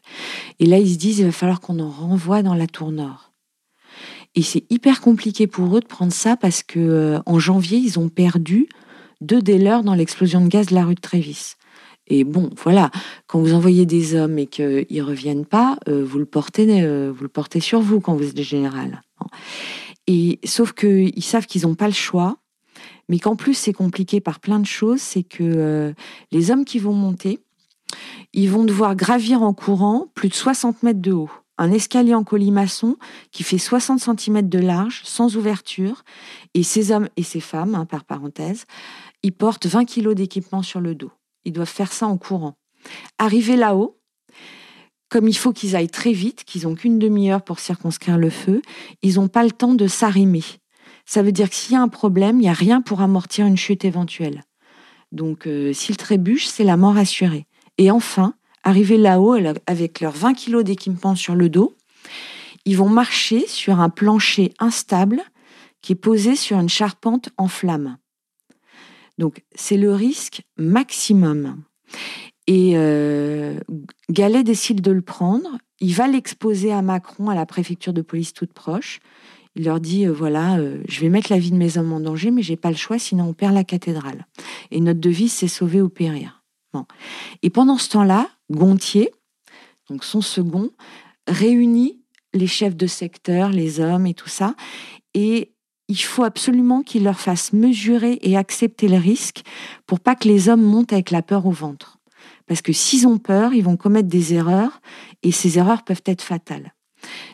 Et 0.59 0.65
là, 0.65 0.77
ils 0.77 0.93
se 0.93 0.97
disent, 0.97 1.19
il 1.19 1.25
va 1.25 1.31
falloir 1.31 1.61
qu'on 1.61 1.79
en 1.79 1.89
renvoie 1.89 2.43
dans 2.43 2.55
la 2.55 2.67
tour 2.67 2.91
nord. 2.91 3.31
Et 4.35 4.41
c'est 4.41 4.63
hyper 4.69 5.01
compliqué 5.01 5.47
pour 5.47 5.75
eux 5.75 5.81
de 5.81 5.87
prendre 5.87 6.13
ça 6.13 6.37
parce 6.37 6.63
que 6.63 6.79
euh, 6.79 7.19
en 7.25 7.39
janvier, 7.39 7.77
ils 7.77 7.99
ont 7.99 8.09
perdu 8.09 8.67
deux 9.19 9.41
des 9.41 9.57
leurs 9.57 9.83
dans 9.83 9.93
l'explosion 9.93 10.41
de 10.41 10.47
gaz 10.47 10.67
de 10.67 10.75
la 10.75 10.85
rue 10.85 10.95
de 10.95 11.01
Trévis. 11.01 11.55
Et 12.07 12.23
bon, 12.23 12.49
voilà, 12.61 12.91
quand 13.27 13.39
vous 13.39 13.53
envoyez 13.53 13.85
des 13.85 14.15
hommes 14.15 14.37
et 14.39 14.47
qu'ils 14.47 14.85
ne 14.89 15.01
reviennent 15.01 15.45
pas, 15.45 15.77
euh, 15.87 16.03
vous, 16.03 16.19
le 16.19 16.25
portez, 16.25 16.81
euh, 16.83 17.11
vous 17.15 17.23
le 17.23 17.29
portez 17.29 17.59
sur 17.59 17.81
vous 17.81 18.01
quand 18.01 18.15
vous 18.15 18.27
êtes 18.27 18.41
général. 18.41 19.01
Et 20.07 20.39
sauf 20.43 20.73
qu'ils 20.73 21.23
savent 21.23 21.45
qu'ils 21.45 21.61
n'ont 21.63 21.75
pas 21.75 21.87
le 21.87 21.93
choix 21.93 22.37
mais 23.11 23.19
qu'en 23.19 23.35
plus 23.35 23.55
c'est 23.55 23.73
compliqué 23.73 24.21
par 24.21 24.39
plein 24.39 24.57
de 24.57 24.65
choses, 24.65 25.01
c'est 25.01 25.23
que 25.23 25.43
euh, 25.43 25.91
les 26.31 26.49
hommes 26.49 26.63
qui 26.63 26.79
vont 26.79 26.93
monter, 26.93 27.39
ils 28.31 28.49
vont 28.49 28.63
devoir 28.63 28.95
gravir 28.95 29.41
en 29.43 29.53
courant 29.53 30.07
plus 30.15 30.29
de 30.29 30.33
60 30.33 30.81
mètres 30.81 31.01
de 31.01 31.11
haut. 31.11 31.29
Un 31.57 31.73
escalier 31.73 32.13
en 32.13 32.23
colimaçon 32.23 32.95
qui 33.33 33.43
fait 33.43 33.57
60 33.57 33.99
cm 33.99 34.47
de 34.47 34.59
large, 34.59 35.01
sans 35.03 35.35
ouverture. 35.35 36.05
Et 36.53 36.63
ces 36.63 36.93
hommes 36.93 37.09
et 37.17 37.23
ces 37.23 37.41
femmes, 37.41 37.75
hein, 37.75 37.85
par 37.85 38.05
parenthèse, 38.05 38.63
ils 39.23 39.33
portent 39.33 39.65
20 39.65 39.83
kg 39.83 40.13
d'équipement 40.13 40.63
sur 40.63 40.79
le 40.79 40.95
dos. 40.95 41.11
Ils 41.43 41.51
doivent 41.51 41.67
faire 41.67 41.91
ça 41.91 42.07
en 42.07 42.17
courant. 42.17 42.55
Arriver 43.17 43.57
là-haut, 43.57 43.99
comme 45.09 45.27
il 45.27 45.35
faut 45.35 45.51
qu'ils 45.51 45.75
aillent 45.75 45.89
très 45.89 46.13
vite, 46.13 46.45
qu'ils 46.45 46.63
n'ont 46.63 46.75
qu'une 46.75 46.97
demi-heure 46.97 47.41
pour 47.41 47.59
circonscrire 47.59 48.17
le 48.17 48.29
feu, 48.29 48.61
ils 49.01 49.15
n'ont 49.15 49.27
pas 49.27 49.43
le 49.43 49.51
temps 49.51 49.73
de 49.73 49.87
s'arrimer. 49.87 50.43
Ça 51.11 51.23
veut 51.23 51.33
dire 51.33 51.49
que 51.49 51.55
s'il 51.55 51.73
y 51.73 51.75
a 51.75 51.81
un 51.81 51.89
problème, 51.89 52.37
il 52.37 52.43
n'y 52.43 52.47
a 52.47 52.53
rien 52.53 52.79
pour 52.79 53.01
amortir 53.01 53.45
une 53.45 53.57
chute 53.57 53.83
éventuelle. 53.83 54.45
Donc, 55.11 55.45
euh, 55.45 55.73
s'ils 55.73 55.97
trébuchent, 55.97 56.47
c'est 56.47 56.63
la 56.63 56.77
mort 56.77 56.95
assurée. 56.95 57.47
Et 57.77 57.91
enfin, 57.91 58.33
arriver 58.63 58.95
là-haut 58.95 59.35
avec 59.67 59.99
leurs 59.99 60.13
20 60.13 60.33
kilos 60.35 60.63
d'équipement 60.63 61.15
sur 61.15 61.35
le 61.35 61.49
dos, 61.49 61.75
ils 62.63 62.77
vont 62.77 62.87
marcher 62.87 63.45
sur 63.45 63.81
un 63.81 63.89
plancher 63.89 64.53
instable 64.57 65.21
qui 65.81 65.91
est 65.91 65.95
posé 65.95 66.37
sur 66.37 66.57
une 66.57 66.69
charpente 66.69 67.27
en 67.35 67.49
flammes. 67.49 67.97
Donc, 69.17 69.43
c'est 69.53 69.75
le 69.75 69.93
risque 69.93 70.43
maximum. 70.55 71.61
Et 72.47 72.71
euh, 72.75 73.59
décide 74.07 74.79
de 74.79 74.91
le 74.91 75.01
prendre. 75.01 75.57
Il 75.81 75.93
va 75.93 76.07
l'exposer 76.07 76.71
à 76.71 76.81
Macron, 76.81 77.29
à 77.29 77.35
la 77.35 77.45
préfecture 77.45 77.91
de 77.91 78.01
police 78.01 78.31
toute 78.31 78.53
proche. 78.53 79.01
Il 79.55 79.65
leur 79.65 79.79
dit 79.79 80.05
euh, 80.05 80.11
voilà, 80.11 80.57
euh, 80.57 80.81
je 80.87 81.01
vais 81.01 81.09
mettre 81.09 81.31
la 81.31 81.39
vie 81.39 81.51
de 81.51 81.57
mes 81.57 81.77
hommes 81.77 81.91
en 81.93 81.99
danger, 81.99 82.31
mais 82.31 82.41
j'ai 82.41 82.55
pas 82.55 82.69
le 82.69 82.77
choix, 82.77 82.99
sinon 82.99 83.25
on 83.25 83.33
perd 83.33 83.53
la 83.53 83.63
cathédrale. 83.63 84.25
Et 84.71 84.79
notre 84.79 84.99
devise, 84.99 85.33
c'est 85.33 85.47
sauver 85.47 85.81
ou 85.81 85.89
périr. 85.89 86.41
Et 87.41 87.49
pendant 87.49 87.77
ce 87.77 87.89
temps-là, 87.89 88.29
Gontier, 88.49 89.11
donc 89.89 90.05
son 90.05 90.21
second, 90.21 90.69
réunit 91.27 92.01
les 92.33 92.47
chefs 92.47 92.77
de 92.77 92.87
secteur, 92.87 93.49
les 93.49 93.81
hommes 93.81 94.07
et 94.07 94.13
tout 94.13 94.29
ça, 94.29 94.55
et 95.13 95.51
il 95.89 95.97
faut 95.97 96.23
absolument 96.23 96.83
qu'il 96.83 97.03
leur 97.03 97.19
fasse 97.19 97.51
mesurer 97.51 98.19
et 98.21 98.37
accepter 98.37 98.87
le 98.87 98.95
risque 98.95 99.41
pour 99.85 99.99
pas 99.99 100.15
que 100.15 100.29
les 100.29 100.47
hommes 100.47 100.61
montent 100.61 100.93
avec 100.93 101.11
la 101.11 101.21
peur 101.21 101.45
au 101.45 101.51
ventre. 101.51 101.97
Parce 102.47 102.61
que 102.61 102.71
s'ils 102.71 103.07
ont 103.07 103.17
peur, 103.17 103.53
ils 103.53 103.63
vont 103.63 103.75
commettre 103.75 104.07
des 104.07 104.33
erreurs 104.33 104.79
et 105.23 105.33
ces 105.33 105.57
erreurs 105.57 105.83
peuvent 105.83 106.03
être 106.05 106.21
fatales. 106.21 106.73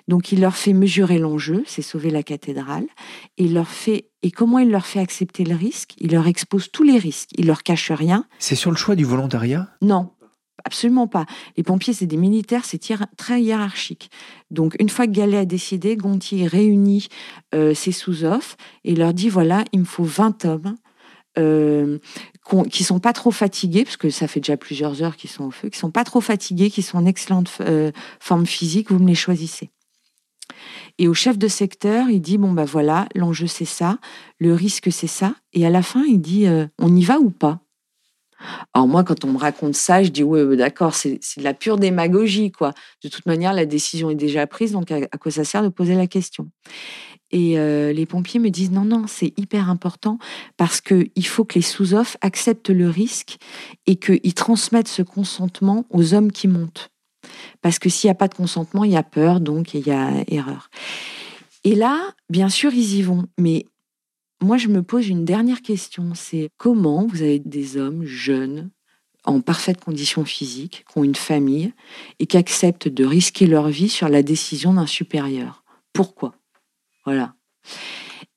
Donc 0.07 0.31
il 0.31 0.41
leur 0.41 0.55
fait 0.55 0.73
mesurer 0.73 1.19
l'enjeu, 1.19 1.63
c'est 1.65 1.81
sauver 1.81 2.09
la 2.09 2.23
cathédrale, 2.23 2.85
et 3.37 3.45
il 3.45 3.53
leur 3.53 3.67
fait 3.67 4.09
et 4.23 4.31
comment 4.31 4.59
il 4.59 4.69
leur 4.71 4.85
fait 4.85 4.99
accepter 4.99 5.43
le 5.43 5.55
risque? 5.55 5.93
Il 5.99 6.11
leur 6.11 6.27
expose 6.27 6.71
tous 6.71 6.83
les 6.83 6.97
risques, 6.97 7.29
il 7.37 7.45
leur 7.45 7.63
cache 7.63 7.91
rien. 7.91 8.25
C'est 8.39 8.55
sur 8.55 8.71
le 8.71 8.77
choix 8.77 8.95
du 8.95 9.05
volontariat? 9.05 9.69
Non, 9.81 10.11
Absolument 10.65 11.07
pas. 11.07 11.25
Les 11.55 11.63
pompiers, 11.63 11.93
c'est 11.93 12.07
des 12.07 12.17
militaires, 12.17 12.65
c'est 12.65 12.81
très 13.15 13.41
hiérarchique. 13.41 14.09
Donc, 14.51 14.75
une 14.79 14.89
fois 14.89 15.05
que 15.05 15.11
Gallet 15.11 15.37
a 15.37 15.45
décidé, 15.45 15.95
Gontier 15.95 16.47
réunit 16.47 17.07
euh, 17.53 17.73
ses 17.73 17.91
sous-offres 17.91 18.57
et 18.83 18.95
leur 18.95 19.13
dit 19.13 19.29
voilà, 19.29 19.63
il 19.71 19.81
me 19.81 19.85
faut 19.85 20.03
20 20.03 20.45
hommes 20.45 20.75
euh, 21.37 21.99
qui 22.69 22.83
sont 22.83 22.99
pas 22.99 23.13
trop 23.13 23.31
fatigués, 23.31 23.83
parce 23.83 23.97
que 23.97 24.09
ça 24.09 24.27
fait 24.27 24.39
déjà 24.39 24.57
plusieurs 24.57 25.03
heures 25.03 25.15
qu'ils 25.15 25.29
sont 25.29 25.45
au 25.45 25.51
feu, 25.51 25.69
qui 25.69 25.77
sont 25.77 25.91
pas 25.91 26.03
trop 26.03 26.21
fatigués, 26.21 26.69
qui 26.69 26.81
sont 26.81 26.97
en 26.97 27.05
excellente 27.05 27.51
euh, 27.61 27.91
forme 28.19 28.45
physique, 28.45 28.91
vous 28.91 28.99
me 28.99 29.07
les 29.07 29.15
choisissez. 29.15 29.69
Et 30.97 31.07
au 31.07 31.13
chef 31.13 31.37
de 31.37 31.47
secteur, 31.47 32.09
il 32.09 32.21
dit 32.21 32.37
bon 32.37 32.51
ben 32.51 32.65
voilà, 32.65 33.07
l'enjeu 33.15 33.47
c'est 33.47 33.65
ça, 33.65 33.99
le 34.39 34.53
risque 34.53 34.91
c'est 34.91 35.07
ça, 35.07 35.35
et 35.53 35.65
à 35.65 35.69
la 35.69 35.81
fin 35.81 36.03
il 36.03 36.19
dit 36.19 36.47
euh, 36.47 36.67
on 36.79 36.95
y 36.95 37.03
va 37.03 37.19
ou 37.19 37.29
pas? 37.29 37.59
Alors 38.73 38.87
moi, 38.87 39.03
quand 39.03 39.25
on 39.25 39.31
me 39.31 39.37
raconte 39.37 39.75
ça, 39.75 40.03
je 40.03 40.09
dis 40.09 40.23
oui, 40.23 40.57
d'accord, 40.57 40.93
c'est 40.93 41.19
de 41.37 41.43
la 41.43 41.53
pure 41.53 41.77
démagogie, 41.77 42.51
quoi. 42.51 42.73
De 43.03 43.09
toute 43.09 43.25
manière, 43.25 43.53
la 43.53 43.65
décision 43.65 44.09
est 44.09 44.15
déjà 44.15 44.45
prise, 44.45 44.73
donc 44.73 44.91
à, 44.91 45.07
quoi 45.17 45.31
ça 45.31 45.43
sert 45.43 45.63
de 45.63 45.69
poser 45.69 45.95
la 45.95 46.07
question? 46.07 46.49
Et 47.31 47.59
euh, 47.59 47.91
les 47.91 48.05
pompiers 48.05 48.39
me 48.39 48.49
disent 48.49 48.71
non, 48.71 48.85
non, 48.85 49.05
c'est 49.07 49.33
hyper 49.37 49.69
important 49.69 50.17
parce 50.55 50.81
qu'il 50.81 51.27
faut 51.27 51.43
que 51.43 51.55
les 51.55 51.61
sous-offres 51.61 52.17
acceptent 52.21 52.69
le 52.69 52.89
risque 52.89 53.37
et 53.85 53.97
qu'ils 53.97 54.33
transmettent 54.33 54.87
ce 54.87 55.01
consentement 55.01 55.85
aux 55.89 56.13
hommes 56.13 56.31
qui 56.31 56.47
montent. 56.47 56.89
Parce 57.61 57.79
que 57.79 57.89
s'il 57.89 58.07
n'y 58.07 58.11
a 58.11 58.15
pas 58.15 58.29
de 58.29 58.35
consentement, 58.35 58.83
il 58.83 58.91
y 58.91 58.97
a 58.97 59.03
peur, 59.03 59.41
donc 59.41 59.73
il 59.73 59.85
y 59.85 59.91
a 59.91 60.23
erreur. 60.27 60.69
Et 61.63 61.75
là, 61.75 62.13
bien 62.29 62.47
sûr, 62.47 62.73
ils 62.73 62.95
y 62.95 63.01
vont, 63.01 63.25
mais 63.37 63.65
moi, 64.41 64.57
je 64.57 64.67
me 64.67 64.83
pose 64.83 65.09
une 65.09 65.25
dernière 65.25 65.61
question, 65.61 66.13
c'est 66.13 66.49
comment 66.57 67.07
vous 67.07 67.23
avez 67.23 67.39
des 67.39 67.75
hommes 67.77 68.05
jeunes, 68.05 68.69
en 69.23 69.41
parfaite 69.41 69.83
condition 69.83 70.23
physique, 70.25 70.85
qui 70.89 70.97
ont 70.97 71.03
une 71.03 71.15
famille 71.15 71.73
et 72.19 72.27
qui 72.27 72.37
acceptent 72.37 72.87
de 72.87 73.03
risquer 73.03 73.47
leur 73.47 73.67
vie 73.67 73.89
sur 73.89 74.07
la 74.07 74.23
décision 74.23 74.75
d'un 74.75 74.85
supérieur? 74.85 75.63
Pourquoi? 75.91 76.35
Voilà. 77.07 77.35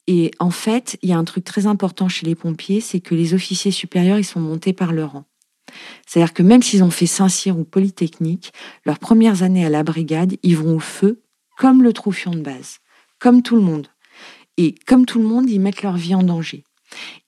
Et 0.06 0.30
en 0.38 0.50
fait, 0.50 0.96
il 1.02 1.10
y 1.10 1.12
a 1.12 1.18
un 1.18 1.24
truc 1.24 1.42
très 1.42 1.66
important 1.66 2.08
chez 2.08 2.24
les 2.24 2.36
pompiers, 2.36 2.80
c'est 2.80 3.00
que 3.00 3.16
les 3.16 3.34
officiers 3.34 3.72
supérieurs, 3.72 4.16
ils 4.18 4.24
sont 4.24 4.38
montés 4.38 4.72
par 4.72 4.92
leur 4.92 5.10
rang. 5.10 5.24
C'est-à-dire 6.06 6.32
que 6.32 6.44
même 6.44 6.62
s'ils 6.62 6.84
ont 6.84 6.90
fait 6.90 7.06
Saint-Cyr 7.06 7.58
ou 7.58 7.64
Polytechnique, 7.64 8.52
leurs 8.84 9.00
premières 9.00 9.42
années 9.42 9.66
à 9.66 9.70
la 9.70 9.82
brigade, 9.82 10.36
ils 10.44 10.56
vont 10.56 10.76
au 10.76 10.80
feu 10.80 11.24
comme 11.58 11.82
le 11.82 11.92
troufion 11.92 12.30
de 12.30 12.42
base, 12.42 12.78
comme 13.18 13.42
tout 13.42 13.56
le 13.56 13.62
monde. 13.62 13.88
Et 14.56 14.76
comme 14.86 15.04
tout 15.04 15.18
le 15.18 15.26
monde, 15.26 15.50
ils 15.50 15.60
mettent 15.60 15.82
leur 15.82 15.96
vie 15.96 16.14
en 16.14 16.22
danger. 16.22 16.62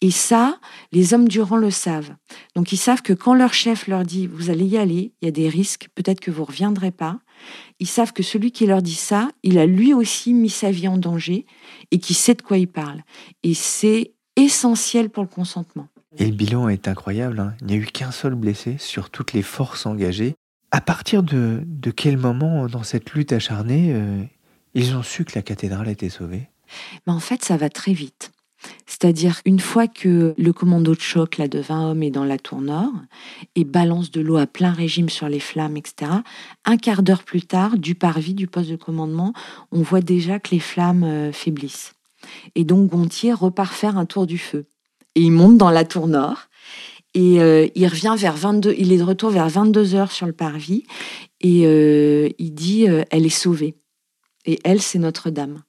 Et 0.01 0.13
ça, 0.13 0.61
les 0.93 1.13
hommes 1.13 1.27
du 1.27 1.41
rang 1.41 1.57
le 1.57 1.73
savent. 1.73 2.15
Donc 2.55 2.73
ils 2.73 2.79
savent 2.79 3.03
que 3.03 3.13
quand 3.13 3.35
leur 3.35 3.53
chef 3.53 3.89
leur 3.89 4.05
dit 4.05 4.29
vous 4.29 4.51
allez 4.51 4.65
y 4.65 4.79
aller, 4.79 5.13
il 5.21 5.25
y 5.25 5.29
a 5.29 5.33
des 5.33 5.49
risques, 5.49 5.89
peut-être 5.97 6.21
que 6.21 6.31
vous 6.31 6.45
reviendrez 6.45 6.93
pas. 6.93 7.19
Ils 7.79 7.87
savent 7.87 8.13
que 8.13 8.23
celui 8.23 8.53
qui 8.53 8.67
leur 8.67 8.83
dit 8.83 8.95
ça, 8.95 9.29
il 9.43 9.59
a 9.59 9.67
lui 9.67 9.95
aussi 9.95 10.35
mis 10.35 10.51
sa 10.51 10.71
vie 10.71 10.89
en 10.89 10.99
danger 10.99 11.47
et 11.91 11.99
qui 11.99 12.15
sait 12.15 12.35
de 12.35 12.43
quoi 12.43 12.59
il 12.59 12.69
parle. 12.69 13.03
Et 13.43 13.55
c'est 13.55 14.13
essentiel 14.37 15.11
pour 15.11 15.23
le 15.23 15.29
consentement. 15.29 15.89
Et 16.19 16.27
le 16.27 16.35
bilan 16.35 16.69
est 16.69 16.89
incroyable. 16.89 17.41
Hein. 17.41 17.55
Il 17.61 17.69
n'y 17.69 17.75
a 17.75 17.77
eu 17.77 17.87
qu'un 17.87 18.11
seul 18.11 18.35
blessé 18.35 18.77
sur 18.79 19.11
toutes 19.11 19.33
les 19.33 19.43
forces 19.43 19.87
engagées. 19.87 20.35
À 20.71 20.81
partir 20.81 21.23
de, 21.23 21.65
quel 21.97 22.17
moment 22.17 22.67
dans 22.67 22.83
cette 22.83 23.13
lutte 23.13 23.33
acharnée, 23.33 23.93
euh, 23.93 24.23
ils 24.75 24.97
ont 24.97 25.03
su 25.03 25.25
que 25.25 25.33
la 25.35 25.43
cathédrale 25.43 25.89
était 25.89 26.09
sauvée? 26.09 26.49
Mais 27.07 27.13
en 27.13 27.21
fait, 27.21 27.45
ça 27.45 27.57
va 27.57 27.69
très 27.69 27.93
vite. 27.93 28.32
C'est-à-dire 28.87 29.41
une 29.45 29.61
fois 29.61 29.87
que 29.89 30.35
le 30.37 30.53
commando 30.53 30.95
de 30.95 31.01
choc 31.01 31.39
là, 31.39 31.49
de 31.49 31.59
20 31.59 31.91
hommes 31.91 32.03
est 32.03 32.11
dans 32.11 32.25
la 32.25 32.39
tour 32.39 32.61
nord 32.61 32.93
et 33.55 33.65
balance 33.65 34.11
de 34.11 34.21
l'eau 34.21 34.37
à 34.37 34.47
plein 34.47 34.73
régime 34.73 35.09
sur 35.09 35.29
les 35.29 35.41
flammes, 35.41 35.77
etc., 35.77 36.11
un 36.65 36.77
quart 36.77 37.03
d'heure 37.03 37.25
plus 37.25 37.43
tard, 37.43 37.79
du 37.79 37.95
parvis, 37.95 38.35
du 38.35 38.47
poste 38.47 38.71
de 38.71 38.77
commandement, 38.77 39.33
on 39.71 39.83
voit 39.83 40.01
déjà 40.01 40.39
que 40.39 40.51
les 40.53 40.61
flammes 40.61 41.05
euh, 41.05 41.33
faiblissent. 41.33 41.95
Et 42.55 42.65
donc 42.65 42.91
Gontier 42.91 43.33
repart 43.33 43.73
faire 43.73 43.97
un 43.99 44.07
tour 44.07 44.27
du 44.27 44.39
feu. 44.39 44.67
Et 45.15 45.23
il 45.23 45.33
monte 45.33 45.59
dans 45.59 45.71
la 45.71 45.85
tour 45.85 46.07
nord 46.07 46.49
et 47.15 47.41
euh, 47.41 47.67
il 47.75 47.87
revient 47.87 48.15
vers 48.17 48.37
22, 48.37 48.75
il 48.79 48.93
est 48.93 48.99
de 48.99 49.03
retour 49.03 49.31
vers 49.31 49.49
22 49.49 49.95
heures 49.95 50.13
sur 50.13 50.27
le 50.27 50.33
parvis 50.33 50.85
et 51.41 51.67
euh, 51.67 52.31
il 52.39 52.55
dit 52.55 52.87
elle 53.11 53.27
est 53.27 53.29
sauvée. 53.29 53.75
Et 54.45 54.59
elle, 54.65 54.83
c'est 54.83 54.99
Notre-Dame. 54.99 55.63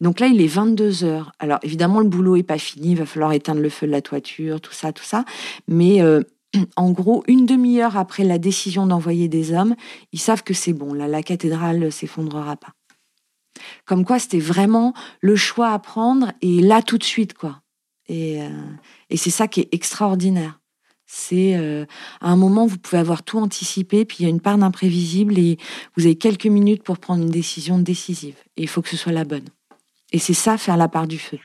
Donc 0.00 0.20
là, 0.20 0.26
il 0.26 0.40
est 0.40 0.46
22 0.46 1.04
heures. 1.04 1.32
Alors 1.38 1.58
évidemment, 1.62 2.00
le 2.00 2.08
boulot 2.08 2.36
est 2.36 2.42
pas 2.42 2.58
fini, 2.58 2.92
il 2.92 2.98
va 2.98 3.06
falloir 3.06 3.32
éteindre 3.32 3.60
le 3.60 3.68
feu 3.68 3.86
de 3.86 3.92
la 3.92 4.02
toiture, 4.02 4.60
tout 4.60 4.72
ça, 4.72 4.92
tout 4.92 5.04
ça. 5.04 5.24
Mais 5.68 6.02
euh, 6.02 6.22
en 6.76 6.90
gros, 6.90 7.24
une 7.26 7.46
demi-heure 7.46 7.96
après 7.96 8.24
la 8.24 8.38
décision 8.38 8.86
d'envoyer 8.86 9.28
des 9.28 9.52
hommes, 9.52 9.74
ils 10.12 10.20
savent 10.20 10.42
que 10.42 10.54
c'est 10.54 10.72
bon. 10.72 10.94
Là, 10.94 11.08
la 11.08 11.22
cathédrale 11.22 11.90
s'effondrera 11.92 12.56
pas. 12.56 12.72
Comme 13.84 14.04
quoi, 14.04 14.18
c'était 14.18 14.38
vraiment 14.38 14.92
le 15.20 15.36
choix 15.36 15.70
à 15.70 15.78
prendre 15.78 16.32
et 16.42 16.60
là 16.60 16.82
tout 16.82 16.98
de 16.98 17.04
suite, 17.04 17.34
quoi. 17.34 17.60
Et, 18.08 18.42
euh, 18.42 18.48
c'est 19.14 19.30
ça 19.30 19.48
qui 19.48 19.60
est 19.60 19.68
extraordinaire. 19.72 20.60
C'est 21.06 21.56
euh, 21.56 21.86
à 22.20 22.30
un 22.30 22.36
moment, 22.36 22.66
vous 22.66 22.78
pouvez 22.78 22.98
avoir 22.98 23.22
tout 23.22 23.38
anticipé, 23.38 24.04
puis 24.04 24.18
il 24.20 24.22
y 24.24 24.26
a 24.26 24.28
une 24.28 24.40
part 24.40 24.58
d'imprévisible 24.58 25.38
et 25.38 25.56
vous 25.96 26.04
avez 26.04 26.16
quelques 26.16 26.46
minutes 26.46 26.82
pour 26.82 26.98
prendre 26.98 27.22
une 27.22 27.30
décision 27.30 27.78
décisive. 27.78 28.36
Et 28.56 28.62
il 28.62 28.68
faut 28.68 28.82
que 28.82 28.88
ce 28.88 28.96
soit 28.96 29.12
la 29.12 29.24
bonne. 29.24 29.48
Et 30.16 30.18
c'est 30.18 30.32
ça, 30.32 30.56
faire 30.56 30.78
la 30.78 30.88
part 30.88 31.06
du 31.06 31.18
feu. 31.18 31.38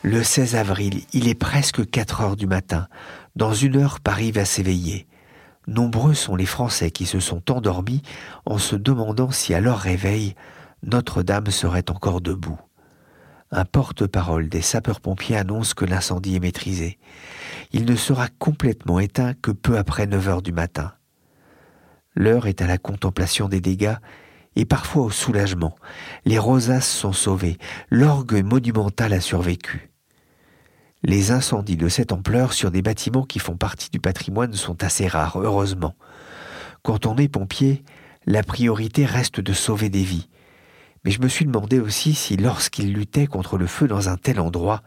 Le 0.00 0.22
16 0.22 0.56
avril, 0.56 1.02
il 1.12 1.28
est 1.28 1.34
presque 1.34 1.86
4 1.90 2.22
heures 2.22 2.36
du 2.36 2.46
matin. 2.46 2.88
Dans 3.34 3.52
une 3.52 3.76
heure, 3.76 4.00
Paris 4.00 4.32
va 4.32 4.46
s'éveiller. 4.46 5.06
Nombreux 5.66 6.14
sont 6.14 6.34
les 6.34 6.46
Français 6.46 6.90
qui 6.90 7.04
se 7.04 7.20
sont 7.20 7.52
endormis 7.52 8.00
en 8.46 8.56
se 8.56 8.74
demandant 8.74 9.30
si 9.30 9.52
à 9.52 9.60
leur 9.60 9.80
réveil, 9.80 10.34
Notre-Dame 10.82 11.48
serait 11.48 11.90
encore 11.90 12.22
debout. 12.22 12.58
Un 13.50 13.66
porte-parole 13.66 14.48
des 14.48 14.62
sapeurs-pompiers 14.62 15.36
annonce 15.36 15.74
que 15.74 15.84
l'incendie 15.84 16.36
est 16.36 16.40
maîtrisé. 16.40 16.98
Il 17.72 17.84
ne 17.84 17.96
sera 17.96 18.28
complètement 18.38 18.98
éteint 18.98 19.34
que 19.34 19.50
peu 19.50 19.76
après 19.76 20.06
9 20.06 20.28
heures 20.30 20.42
du 20.42 20.52
matin. 20.52 20.94
L'heure 22.14 22.46
est 22.46 22.62
à 22.62 22.66
la 22.66 22.78
contemplation 22.78 23.50
des 23.50 23.60
dégâts 23.60 23.96
et 24.56 24.64
parfois 24.64 25.04
au 25.04 25.10
soulagement. 25.10 25.76
Les 26.24 26.38
rosaces 26.38 26.90
sont 26.90 27.12
sauvées, 27.12 27.58
l'orgue 27.90 28.42
monumental 28.42 29.12
a 29.12 29.20
survécu. 29.20 29.90
Les 31.02 31.30
incendies 31.30 31.76
de 31.76 31.88
cette 31.88 32.10
ampleur 32.10 32.52
sur 32.52 32.70
des 32.70 32.82
bâtiments 32.82 33.22
qui 33.22 33.38
font 33.38 33.56
partie 33.56 33.90
du 33.90 34.00
patrimoine 34.00 34.54
sont 34.54 34.82
assez 34.82 35.06
rares, 35.06 35.38
heureusement. 35.38 35.94
Quand 36.82 37.06
on 37.06 37.16
est 37.16 37.28
pompier, 37.28 37.84
la 38.26 38.42
priorité 38.42 39.04
reste 39.04 39.40
de 39.40 39.52
sauver 39.52 39.88
des 39.88 40.02
vies. 40.02 40.28
Mais 41.04 41.12
je 41.12 41.20
me 41.20 41.28
suis 41.28 41.44
demandé 41.44 41.78
aussi 41.78 42.14
si 42.14 42.36
lorsqu'ils 42.36 42.92
luttaient 42.92 43.28
contre 43.28 43.58
le 43.58 43.66
feu 43.66 43.86
dans 43.86 44.08
un 44.08 44.16
tel 44.16 44.40
endroit, 44.40 44.82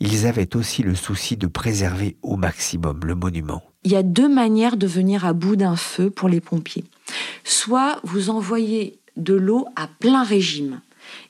ils 0.00 0.26
avaient 0.26 0.56
aussi 0.56 0.82
le 0.82 0.94
souci 0.94 1.36
de 1.36 1.46
préserver 1.46 2.16
au 2.22 2.36
maximum 2.36 3.00
le 3.04 3.14
monument. 3.14 3.62
Il 3.84 3.92
y 3.92 3.96
a 3.96 4.02
deux 4.02 4.28
manières 4.28 4.76
de 4.76 4.86
venir 4.86 5.26
à 5.26 5.32
bout 5.32 5.56
d'un 5.56 5.76
feu 5.76 6.08
pour 6.08 6.28
les 6.28 6.40
pompiers. 6.40 6.84
Soit 7.44 8.00
vous 8.04 8.30
envoyez 8.30 8.98
de 9.16 9.34
l'eau 9.34 9.66
à 9.76 9.86
plein 9.86 10.24
régime. 10.24 10.80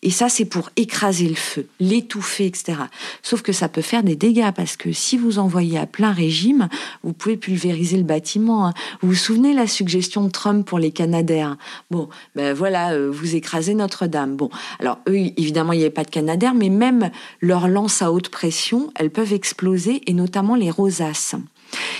Et 0.03 0.11
ça, 0.11 0.29
c'est 0.29 0.45
pour 0.45 0.71
écraser 0.77 1.29
le 1.29 1.35
feu, 1.35 1.67
l'étouffer, 1.81 2.47
etc. 2.47 2.75
Sauf 3.23 3.43
que 3.43 3.53
ça 3.53 3.69
peut 3.69 3.83
faire 3.83 4.03
des 4.03 4.17
dégâts 4.17 4.51
parce 4.55 4.77
que 4.77 4.93
si 4.93 5.17
vous 5.17 5.39
envoyez 5.39 5.79
à 5.79 5.87
plein 5.87 6.13
régime, 6.13 6.69
vous 7.03 7.13
pouvez 7.13 7.37
pulvériser 7.37 7.97
le 7.97 8.03
bâtiment. 8.03 8.67
Hein. 8.67 8.75
Vous 9.01 9.09
vous 9.09 9.15
souvenez 9.15 9.55
la 9.55 9.67
suggestion 9.67 10.25
de 10.25 10.31
Trump 10.31 10.67
pour 10.67 10.79
les 10.79 10.91
Canadaires? 10.91 11.57
Bon, 11.91 12.09
ben 12.35 12.53
voilà, 12.53 12.93
euh, 12.93 13.11
vous 13.11 13.35
écrasez 13.35 13.75
Notre-Dame. 13.75 14.37
Bon, 14.37 14.51
alors 14.81 14.99
eux, 15.09 15.17
évidemment, 15.17 15.73
il 15.73 15.79
n'y 15.79 15.85
avait 15.85 15.91
pas 15.91 16.05
de 16.05 16.11
Canadaires, 16.11 16.55
mais 16.55 16.69
même 16.69 17.11
leurs 17.41 17.69
lances 17.69 18.03
à 18.03 18.13
haute 18.13 18.29
pression, 18.29 18.93
elles 18.97 19.11
peuvent 19.11 19.33
exploser, 19.33 20.03
et 20.07 20.13
notamment 20.13 20.57
les 20.57 20.71
rosaces. 20.71 21.37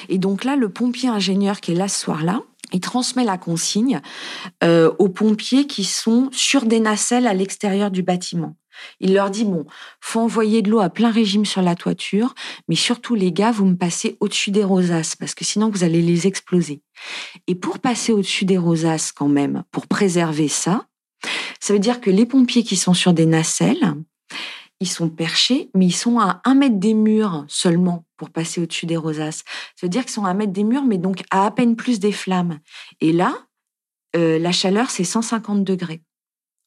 Et 0.09 0.19
donc 0.19 0.45
là, 0.45 0.57
le 0.57 0.69
pompier 0.69 1.09
ingénieur 1.09 1.61
qui 1.61 1.73
est 1.73 1.77
là 1.77 1.89
ce 1.89 2.01
soir-là, 2.01 2.43
il 2.73 2.81
transmet 2.81 3.25
la 3.25 3.39
consigne 3.39 4.01
euh, 4.65 4.93
aux 4.99 5.09
pompiers 5.09 5.67
qui 5.67 5.85
sont 5.85 6.29
sur 6.33 6.65
des 6.65 6.81
nacelles 6.81 7.27
à 7.27 7.35
l'extérieur 7.35 7.91
du 7.91 8.03
bâtiment. 8.03 8.57
Il 9.01 9.15
leur 9.15 9.31
dit 9.31 9.45
bon, 9.45 9.67
faut 10.01 10.21
envoyer 10.21 10.63
de 10.63 10.71
l'eau 10.71 10.81
à 10.81 10.91
plein 10.91 11.11
régime 11.11 11.45
sur 11.45 11.63
la 11.63 11.75
toiture, 11.75 12.35
mais 12.69 12.75
surtout 12.75 13.15
les 13.15 13.33
gars, 13.33 13.53
vous 13.53 13.67
me 13.67 13.77
passez 13.77 14.17
au-dessus 14.21 14.51
des 14.51 14.65
rosaces 14.65 15.17
parce 15.17 15.35
que 15.35 15.45
sinon 15.45 15.71
vous 15.71 15.85
allez 15.85 16.03
les 16.03 16.27
exploser. 16.27 16.83
Et 17.47 17.55
pour 17.55 17.79
passer 17.79 18.13
au-dessus 18.13 18.45
des 18.45 18.59
rosaces 18.59 19.13
quand 19.13 19.29
même, 19.29 19.65
pour 19.71 19.87
préserver 19.87 20.49
ça, 20.49 20.87
ça 21.61 21.73
veut 21.73 21.79
dire 21.79 22.01
que 22.01 22.11
les 22.11 22.27
pompiers 22.27 22.65
qui 22.65 22.77
sont 22.77 22.95
sur 22.95 23.13
des 23.13 23.27
nacelles, 23.27 23.95
ils 24.83 24.89
sont 24.89 25.09
perchés, 25.09 25.71
mais 25.75 25.87
ils 25.87 25.93
sont 25.93 26.19
à 26.19 26.41
un 26.45 26.55
mètre 26.55 26.79
des 26.79 26.95
murs 26.95 27.45
seulement 27.49 28.05
pour 28.17 28.31
passer 28.31 28.61
au-dessus 28.61 28.87
des 28.87 28.97
rosaces. 28.97 29.45
Ça 29.77 29.87
veut 29.87 29.89
dire 29.89 30.03
qu'ils 30.03 30.13
sont 30.13 30.25
à 30.25 30.31
un 30.31 30.35
mètre 30.35 30.53
des 30.53 30.65
murs, 30.65 30.85
mais 30.85 30.99
donc 30.99 31.23
à 31.31 31.47
à 31.47 31.51
peine 31.51 31.77
plus 31.77 32.01
des 32.01 32.13
flammes. 32.13 32.59
Et 33.01 33.13
là, 33.13 33.35
euh, 34.17 34.39
la 34.39 34.53
chaleur, 34.53 34.91
c'est 34.91 35.05
150 35.05 35.65
degrés. 35.65 36.03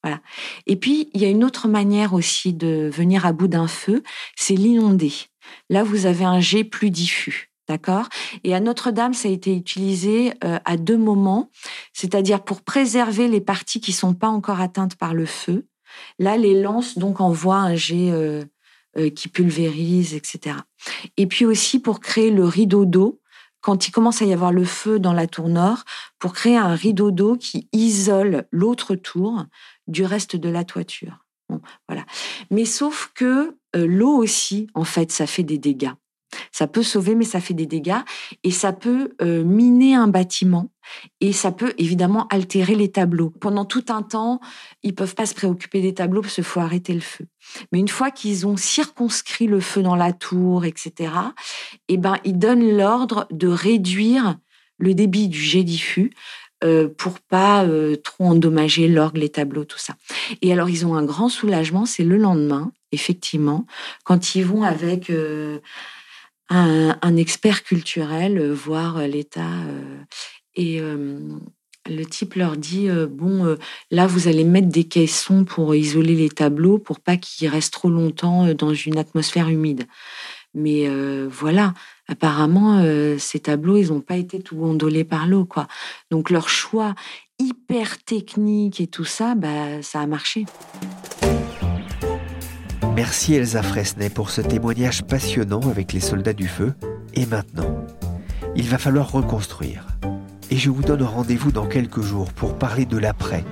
Voilà. 0.04 0.22
Et 0.66 0.76
puis, 0.76 1.10
il 1.14 1.22
y 1.22 1.26
a 1.26 1.30
une 1.30 1.44
autre 1.44 1.68
manière 1.68 2.14
aussi 2.14 2.54
de 2.54 2.90
venir 2.94 3.26
à 3.26 3.34
bout 3.34 3.48
d'un 3.48 3.68
feu, 3.68 4.04
c'est 4.36 4.56
l'inonder. 4.56 5.14
Là, 5.70 5.84
vous 5.84 6.06
avez 6.06 6.26
un 6.26 6.40
jet 6.40 6.64
plus 6.64 6.92
diffus. 6.92 7.52
D'accord? 7.68 8.08
Et 8.44 8.54
à 8.54 8.60
Notre-Dame, 8.60 9.16
ça 9.16 9.28
a 9.28 9.32
été 9.32 9.56
utilisé 9.56 10.34
euh, 10.44 10.60
à 10.66 10.78
deux 10.78 10.98
moments, 10.98 11.50
c'est-à-dire 11.94 12.44
pour 12.44 12.62
préserver 12.62 13.28
les 13.28 13.42
parties 13.42 13.82
qui 13.82 13.92
sont 13.92 14.14
pas 14.14 14.28
encore 14.28 14.62
atteintes 14.62 14.96
par 14.96 15.16
le 15.16 15.26
feu. 15.26 15.66
Là, 16.20 16.38
les 16.38 16.60
lances 16.62 16.98
donc 16.98 17.22
envoient 17.22 17.58
un 17.58 17.76
jet 17.76 18.12
euh, 18.12 18.44
euh, 18.98 19.10
qui 19.10 19.28
pulvérise, 19.28 20.14
etc. 20.14 20.58
Et 21.18 21.28
puis 21.28 21.46
aussi 21.46 21.80
pour 21.80 22.00
créer 22.00 22.32
le 22.32 22.46
rideau 22.46 22.86
d'eau 22.86 23.22
quand 23.62 23.88
il 23.88 23.92
commence 23.92 24.22
à 24.22 24.26
y 24.26 24.34
avoir 24.34 24.52
le 24.52 24.64
feu 24.64 25.00
dans 25.00 25.14
la 25.14 25.26
tour 25.26 25.50
nord, 25.50 25.86
pour 26.20 26.34
créer 26.34 26.56
un 26.56 26.76
rideau 26.76 27.10
d'eau 27.10 27.36
qui 27.36 27.68
isole 27.74 28.46
l'autre 28.52 28.94
tour 28.94 29.46
du 29.88 30.06
reste 30.06 30.36
de 30.36 30.50
la 30.50 30.64
toiture. 30.64 31.26
voilà. 31.88 32.06
Mais 32.52 32.66
sauf 32.66 33.12
que 33.16 33.58
l'eau 33.74 34.16
aussi, 34.18 34.68
en 34.76 34.84
fait, 34.84 35.12
ça 35.12 35.26
fait 35.26 35.42
des 35.42 35.58
dégâts. 35.58 35.94
Ça 36.52 36.68
peut 36.68 36.84
sauver, 36.84 37.16
mais 37.16 37.26
ça 37.26 37.40
fait 37.40 37.54
des 37.54 37.66
dégâts 37.66 38.02
et 38.44 38.52
ça 38.52 38.74
peut 38.74 39.16
euh, 39.22 39.44
miner 39.44 39.96
un 39.96 40.08
bâtiment 40.08 40.70
et 41.22 41.34
ça 41.34 41.52
peut 41.52 41.74
évidemment 41.78 42.28
altérer 42.28 42.76
les 42.76 42.92
tableaux. 42.92 43.30
Pendant 43.30 43.66
tout 43.66 43.86
un 43.90 44.02
temps, 44.02 44.40
ils 44.84 44.96
peuvent 44.96 45.16
pas 45.16 45.26
se 45.26 45.34
préoccuper 45.34 45.82
des 45.82 45.94
tableaux 45.94 46.22
parce 46.22 46.36
qu'il 46.36 46.44
faut 46.44 46.60
arrêter 46.60 46.94
le 46.94 47.02
feu. 47.02 47.26
Mais 47.72 47.80
une 47.80 47.88
fois 47.88 48.12
qu'ils 48.12 48.48
ont 48.48 48.58
circonscrit 48.58 49.48
le 49.48 49.60
feu 49.60 49.82
dans 49.82 49.96
la 49.96 50.14
tour, 50.14 50.66
etc., 50.66 51.12
eh 51.88 51.98
ben, 51.98 52.18
ils 52.24 52.38
donnent 52.38 52.78
l'ordre 52.78 53.28
de 53.32 53.48
réduire 53.48 54.38
le 54.78 54.94
débit 54.94 55.28
du 55.28 55.40
jet 55.40 55.64
diffus 55.64 56.12
euh, 56.64 56.88
pour 56.88 57.20
pas 57.20 57.64
euh, 57.66 57.96
trop 57.96 58.26
endommager 58.26 58.88
l'orgue, 58.88 59.18
les 59.18 59.30
tableaux, 59.30 59.66
tout 59.66 59.78
ça. 59.78 59.96
Et 60.42 60.52
alors, 60.52 60.70
ils 60.70 60.86
ont 60.86 60.96
un 60.96 61.04
grand 61.04 61.30
soulagement, 61.30 61.86
c'est 61.86 62.04
le 62.04 62.18
lendemain, 62.18 62.72
effectivement, 62.92 63.66
quand 64.04 64.36
ils 64.36 64.46
vont 64.46 64.64
avec 64.64 65.12
un, 66.50 67.18
expert 67.18 67.64
culturel 67.64 68.38
euh, 68.38 68.54
voir 68.54 68.98
euh, 68.98 69.08
l'État. 69.08 69.52
Euh, 69.68 69.98
et 70.58 70.80
le 70.80 72.06
type 72.06 72.36
leur 72.36 72.56
dit 72.56 72.88
bon 73.10 73.58
là 73.92 74.08
vous 74.08 74.30
allez 74.30 74.46
mettre 74.46 74.70
des 74.70 74.86
caissons 74.86 75.44
pour 75.44 75.76
isoler 75.76 76.16
les 76.16 76.30
tableaux 76.30 76.78
pour 76.80 77.02
pas 77.02 77.18
qu'ils 77.18 77.50
restent 77.50 77.74
trop 77.74 77.90
longtemps 77.90 78.54
dans 78.54 78.74
une 78.74 78.98
atmosphère 78.98 79.50
humide. 79.50 79.84
Mais 80.54 80.88
voilà, 81.28 81.74
apparemment 82.08 82.82
ces 83.18 83.40
tableaux 83.40 83.76
ils 83.76 83.90
n'ont 83.90 84.00
pas 84.00 84.16
été 84.16 84.40
tout 84.40 84.56
gondolés 84.56 85.04
par 85.04 85.28
l'eau 85.28 85.44
quoi. 85.44 85.68
Donc 86.10 86.30
leur 86.30 86.48
choix 86.48 86.96
hyper 87.38 88.02
technique 88.02 88.80
et 88.80 88.88
tout 88.88 89.04
ça, 89.04 89.36
bah 89.36 89.82
ça 89.82 90.00
a 90.00 90.08
marché. 90.08 90.46
Merci 92.96 93.34
Elsa 93.34 93.62
Fresnay 93.62 94.10
pour 94.10 94.30
ce 94.30 94.40
témoignage 94.40 95.04
passionnant 95.04 95.60
avec 95.70 95.92
les 95.92 96.00
soldats 96.00 96.32
du 96.32 96.48
feu. 96.48 96.74
Et 97.14 97.26
maintenant, 97.26 97.86
il 98.56 98.70
va 98.70 98.78
falloir 98.78 99.12
reconstruire. 99.12 99.86
Et 100.50 100.56
je 100.56 100.70
vous 100.70 100.82
donne 100.82 101.04
rendez-vous 101.04 101.52
dans 101.52 101.66
quelques 101.66 102.02
jours 102.02 102.32
pour 102.32 102.58
parler 102.58 102.86
de 102.86 102.98
l'après, 102.98 103.44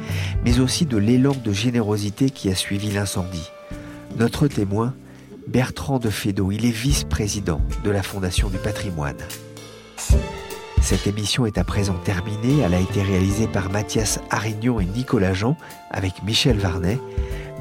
mais 0.45 0.61
aussi 0.61 0.85
de 0.85 0.95
l'élan 0.95 1.33
de 1.43 1.51
générosité 1.51 2.29
qui 2.29 2.49
a 2.49 2.55
suivi 2.55 2.89
l'incendie. 2.91 3.49
Notre 4.17 4.47
témoin, 4.47 4.93
Bertrand 5.49 5.99
de 5.99 6.09
Fédot, 6.09 6.53
il 6.53 6.65
est 6.65 6.71
vice-président 6.71 7.59
de 7.83 7.91
la 7.91 8.01
Fondation 8.01 8.47
du 8.47 8.57
patrimoine. 8.59 9.17
Cette 10.81 11.05
émission 11.07 11.45
est 11.45 11.57
à 11.57 11.65
présent 11.65 11.95
terminée. 12.05 12.59
Elle 12.63 12.73
a 12.73 12.79
été 12.79 13.01
réalisée 13.01 13.47
par 13.47 13.69
Mathias 13.69 14.19
Arignon 14.29 14.79
et 14.79 14.85
Nicolas 14.85 15.33
Jean 15.33 15.57
avec 15.91 16.23
Michel 16.23 16.57
Varnet. 16.57 16.97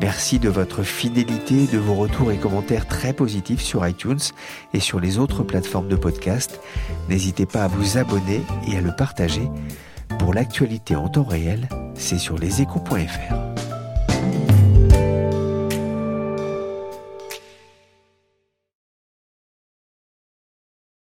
Merci 0.02 0.40
de 0.40 0.48
votre 0.48 0.82
fidélité, 0.82 1.68
de 1.68 1.78
vos 1.78 1.94
retours 1.94 2.32
et 2.32 2.36
commentaires 2.36 2.88
très 2.88 3.12
positifs 3.12 3.62
sur 3.62 3.86
iTunes 3.86 4.18
et 4.74 4.80
sur 4.80 4.98
les 4.98 5.18
autres 5.18 5.44
plateformes 5.44 5.86
de 5.86 5.94
podcast. 5.94 6.60
N'hésitez 7.08 7.46
pas 7.46 7.62
à 7.62 7.68
vous 7.68 7.98
abonner 7.98 8.40
et 8.66 8.76
à 8.76 8.80
le 8.80 8.90
partager. 8.96 9.48
Pour 10.18 10.34
l'actualité 10.34 10.96
en 10.96 11.08
temps 11.08 11.22
réel, 11.22 11.68
c'est 11.94 12.18
sur 12.18 12.36
leséchos.fr. 12.36 13.71